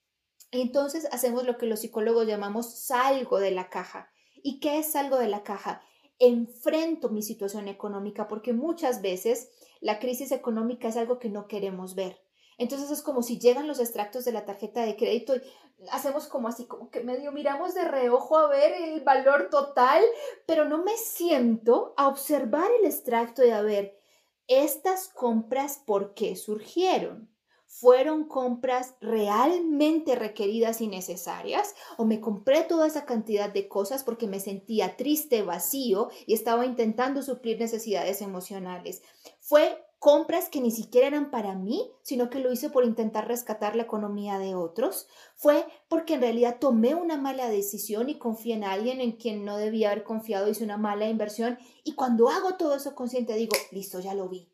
Entonces 0.53 1.09
hacemos 1.11 1.45
lo 1.45 1.59
que 1.59 1.67
los 1.67 1.81
psicólogos 1.81 2.29
llamamos 2.29 2.79
salgo 2.79 3.41
de 3.41 3.51
la 3.51 3.71
caja. 3.71 4.13
¿Y 4.37 4.61
qué 4.61 4.79
es 4.79 4.93
salgo 4.93 5.19
de 5.19 5.27
la 5.27 5.43
caja? 5.43 5.83
Enfrento 6.21 7.11
mi 7.11 7.23
situación 7.23 7.67
económica 7.67 8.29
porque 8.29 8.53
muchas 8.53 9.03
veces 9.03 9.51
la 9.81 9.99
crisis 9.99 10.31
económica 10.31 10.87
es 10.87 10.97
algo 10.97 11.19
que 11.19 11.29
no 11.29 11.49
queremos 11.49 11.97
ver. 11.97 12.21
Entonces 12.57 12.89
es 12.93 13.03
como 13.03 13.25
si 13.25 13.41
llegan 13.41 13.67
los 13.67 13.81
extractos 13.81 14.25
de 14.25 14.31
la 14.31 14.45
tarjeta 14.45 14.83
de 14.83 14.95
crédito 14.95 15.35
y 15.35 15.43
hacemos 15.91 16.29
como 16.29 16.47
así, 16.47 16.67
como 16.69 16.89
que 16.89 17.03
medio 17.03 17.33
miramos 17.33 17.75
de 17.75 17.85
reojo 17.85 18.39
a 18.39 18.47
ver 18.47 18.75
el 18.81 19.01
valor 19.01 19.49
total, 19.51 20.05
pero 20.47 20.67
no 20.67 20.85
me 20.85 20.97
siento 20.97 21.95
a 21.97 22.07
observar 22.07 22.71
el 22.79 22.87
extracto 22.87 23.45
y 23.45 23.51
a 23.51 23.61
ver, 23.61 24.04
estas 24.49 25.09
compras, 25.09 25.81
¿por 25.85 26.15
qué 26.15 26.37
surgieron? 26.37 27.31
¿Fueron 27.67 28.29
compras 28.29 28.95
realmente 29.01 30.15
requeridas 30.15 30.81
y 30.81 30.87
necesarias? 30.87 31.75
¿O 31.97 32.05
me 32.05 32.21
compré 32.21 32.63
toda 32.63 32.87
esa 32.87 33.05
cantidad 33.05 33.53
de 33.53 33.67
cosas 33.67 34.05
porque 34.05 34.29
me 34.29 34.39
sentía 34.39 34.97
triste, 34.97 35.43
vacío 35.43 36.09
y 36.27 36.35
estaba 36.35 36.67
intentando 36.67 37.23
suplir 37.23 37.59
necesidades 37.59 38.23
emocionales? 38.23 39.03
¿Fue 39.41 39.85
compras 40.05 40.51
que 40.51 40.61
ni 40.61 40.71
siquiera 40.71 41.07
eran 41.07 41.31
para 41.31 41.55
mí, 41.55 41.91
sino 42.03 42.29
que 42.29 42.39
lo 42.39 42.53
hice 42.53 42.69
por 42.69 42.85
intentar 42.85 43.27
rescatar 43.27 43.75
la 43.75 43.85
economía 43.85 44.39
de 44.39 44.55
otros. 44.55 45.09
Fue 45.35 45.67
porque 45.89 46.13
en 46.13 46.21
realidad 46.21 46.59
tomé 46.61 46.95
una 46.95 47.17
mala 47.17 47.49
decisión 47.49 48.11
y 48.11 48.19
confié 48.19 48.53
en 48.53 48.65
alguien 48.65 49.01
en 49.01 49.13
quien 49.13 49.47
no 49.47 49.57
debía 49.57 49.91
haber 49.91 50.05
confiado, 50.05 50.51
hice 50.51 50.63
una 50.63 50.77
mala 50.77 51.09
inversión 51.09 51.57
y 51.85 51.95
cuando 51.95 52.29
hago 52.29 52.57
todo 52.57 52.75
eso 52.75 52.95
consciente 52.95 53.33
digo, 53.35 53.57
listo, 53.73 53.99
ya 53.99 54.13
lo 54.13 54.29
vi. 54.29 54.53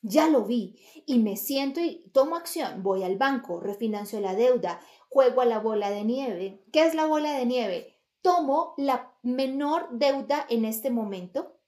Ya 0.00 0.30
lo 0.30 0.46
vi 0.46 0.80
y 1.04 1.18
me 1.18 1.36
siento 1.36 1.78
y 1.80 2.08
tomo 2.14 2.34
acción. 2.34 2.82
Voy 2.82 3.02
al 3.02 3.18
banco, 3.18 3.60
refinancio 3.60 4.18
la 4.20 4.34
deuda, 4.34 4.80
juego 5.10 5.42
a 5.42 5.44
la 5.44 5.58
bola 5.58 5.90
de 5.90 6.04
nieve. 6.04 6.64
¿Qué 6.72 6.86
es 6.86 6.94
la 6.94 7.04
bola 7.04 7.32
de 7.34 7.44
nieve? 7.44 7.98
Tomo 8.22 8.72
la 8.78 9.14
menor 9.22 9.90
deuda 9.90 10.46
en 10.48 10.64
este 10.64 10.88
momento 10.88 11.58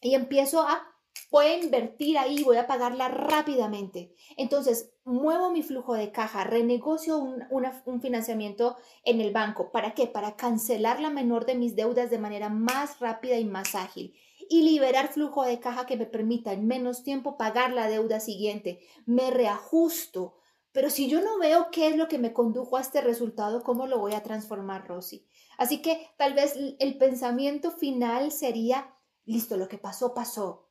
y 0.00 0.14
empiezo 0.14 0.62
a 0.62 0.90
voy 1.30 1.46
a 1.46 1.62
invertir 1.62 2.18
ahí, 2.18 2.42
voy 2.42 2.56
a 2.56 2.66
pagarla 2.66 3.08
rápidamente. 3.08 4.14
Entonces, 4.36 4.92
muevo 5.04 5.50
mi 5.50 5.62
flujo 5.62 5.94
de 5.94 6.10
caja, 6.12 6.44
renegocio 6.44 7.18
un, 7.18 7.44
un, 7.50 8.00
financiamiento 8.00 8.76
en 9.04 9.20
el 9.20 9.32
banco. 9.32 9.70
¿Para 9.70 9.94
qué? 9.94 10.06
Para 10.06 10.36
cancelar 10.36 11.00
la 11.00 11.10
menor 11.10 11.46
de 11.46 11.54
mis 11.54 11.76
deudas 11.76 12.10
de 12.10 12.18
manera 12.18 12.48
más 12.48 12.98
rápida 12.98 13.38
y 13.38 13.44
más 13.44 13.74
ágil 13.74 14.14
y 14.48 14.62
liberar 14.62 15.08
flujo 15.08 15.44
de 15.44 15.60
caja 15.60 15.86
que 15.86 15.96
me 15.96 16.06
permita 16.06 16.52
en 16.52 16.66
menos 16.66 17.04
tiempo 17.04 17.36
pagar 17.36 17.72
la 17.72 17.88
deuda 17.88 18.18
siguiente. 18.18 18.80
Me 19.06 19.30
reajusto. 19.30 20.36
Pero 20.72 20.90
si 20.90 21.08
yo 21.08 21.20
no 21.20 21.38
veo 21.38 21.68
qué 21.70 21.88
es 21.88 21.96
lo 21.96 22.08
que 22.08 22.18
me 22.18 22.32
condujo 22.32 22.76
a 22.76 22.80
este 22.80 23.00
resultado, 23.00 23.62
¿cómo 23.62 23.86
lo 23.86 23.98
voy 23.98 24.14
a 24.14 24.22
transformar, 24.22 24.86
Rosy? 24.86 25.26
Así 25.58 25.82
que 25.82 26.08
tal 26.16 26.34
vez 26.34 26.54
el 26.78 26.96
pensamiento 26.96 27.72
final 27.72 28.30
sería, 28.30 28.94
listo, 29.24 29.56
lo 29.56 29.68
que 29.68 29.78
pasó, 29.78 30.14
pasó 30.14 30.69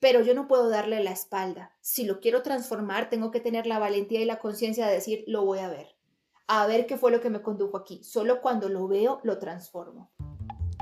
pero 0.00 0.20
yo 0.22 0.34
no 0.34 0.46
puedo 0.48 0.68
darle 0.68 1.02
la 1.02 1.10
espalda. 1.10 1.76
Si 1.80 2.04
lo 2.04 2.20
quiero 2.20 2.42
transformar, 2.42 3.10
tengo 3.10 3.30
que 3.30 3.40
tener 3.40 3.66
la 3.66 3.78
valentía 3.78 4.20
y 4.20 4.24
la 4.24 4.38
conciencia 4.38 4.86
de 4.86 4.94
decir, 4.94 5.24
lo 5.26 5.44
voy 5.44 5.58
a 5.58 5.68
ver. 5.68 5.96
A 6.46 6.66
ver 6.66 6.86
qué 6.86 6.96
fue 6.96 7.10
lo 7.10 7.20
que 7.20 7.30
me 7.30 7.42
condujo 7.42 7.76
aquí. 7.76 8.02
Solo 8.04 8.40
cuando 8.40 8.68
lo 8.68 8.88
veo, 8.88 9.20
lo 9.22 9.38
transformo 9.38 10.10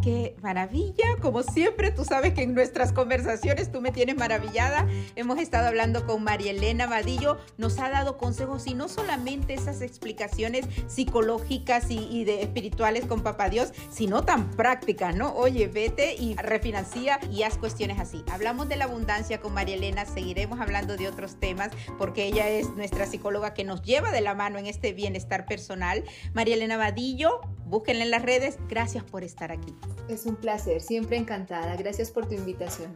qué 0.07 0.37
maravilla. 0.41 1.17
Como 1.21 1.43
siempre, 1.43 1.91
tú 1.91 2.05
sabes 2.05 2.33
que 2.33 2.45
en 2.45 2.55
nuestras 2.55 2.93
conversaciones 2.93 3.73
tú 3.73 3.81
me 3.81 3.91
tienes 3.91 4.17
maravillada. 4.17 4.87
Hemos 5.17 5.41
estado 5.41 5.67
hablando 5.67 6.07
con 6.07 6.23
María 6.23 6.53
Elena 6.53 6.87
Vadillo. 6.87 7.39
Nos 7.59 7.81
ha 7.81 7.91
dado 7.91 8.17
consejos 8.17 8.69
y 8.69 8.75
no 8.75 8.89
solamente 8.89 9.55
esas 9.55 9.83
explicaciones 9.83 10.65
psicológicas 10.87 11.91
y, 11.91 12.23
de 12.23 12.43
espirituales 12.43 13.05
con 13.05 13.25
Papá 13.25 13.49
Dios, 13.49 13.73
sino 13.91 14.23
tan 14.23 14.53
prácticas, 14.53 15.17
¿no? 15.17 15.35
Oye, 15.35 15.67
vete 15.67 16.15
y 16.15 16.37
refinancia 16.37 17.19
y 17.33 17.43
haz 17.43 17.59
cuestiones 17.59 17.99
así. 17.99 18.23
Hablamos 18.31 18.69
de 18.69 18.77
la 18.77 18.85
abundancia 18.85 19.41
con 19.41 19.55
María 19.55 19.75
Elena. 19.75 20.07
Seguiremos 20.07 20.61
hablando 20.61 20.97
de 20.97 21.09
otros 21.09 21.41
temas 21.41 21.73
porque 21.99 22.27
ella 22.27 22.49
es 22.49 22.71
nuestra 22.77 23.07
psicóloga 23.07 23.55
que 23.55 23.65
nos 23.65 23.83
lleva 23.83 24.13
de 24.13 24.21
la 24.21 24.37
mano 24.37 24.61
en 24.61 24.67
este 24.67 24.93
bienestar 24.93 25.47
personal. 25.47 26.05
María 26.33 26.55
Elena 26.55 26.77
Vadillo, 26.77 27.41
búsquenla 27.65 28.05
en 28.05 28.13
las 28.13 28.23
redes. 28.23 28.57
Gracias 28.69 29.03
por 29.03 29.25
estar 29.25 29.51
aquí. 29.51 29.75
Es 30.09 30.27
un 30.27 30.37
placer, 30.37 30.81
siempre 30.81 31.17
encantada. 31.17 31.77
Gracias 31.77 32.11
por 32.11 32.27
tu 32.27 32.35
invitación. 32.35 32.95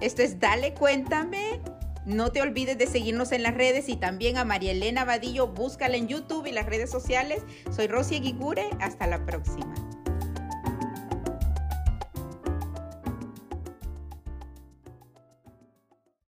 Esto 0.00 0.22
es 0.22 0.38
Dale 0.40 0.74
Cuéntame. 0.74 1.60
No 2.06 2.32
te 2.32 2.40
olvides 2.40 2.78
de 2.78 2.86
seguirnos 2.86 3.30
en 3.32 3.42
las 3.42 3.54
redes 3.54 3.88
y 3.88 3.96
también 3.96 4.38
a 4.38 4.44
María 4.44 4.72
Elena 4.72 5.04
Vadillo, 5.04 5.48
búscala 5.48 5.96
en 5.96 6.08
YouTube 6.08 6.46
y 6.46 6.52
las 6.52 6.66
redes 6.66 6.90
sociales. 6.90 7.42
Soy 7.70 7.88
Rosy 7.88 8.20
Guigure, 8.20 8.70
hasta 8.80 9.06
la 9.06 9.24
próxima. 9.26 9.74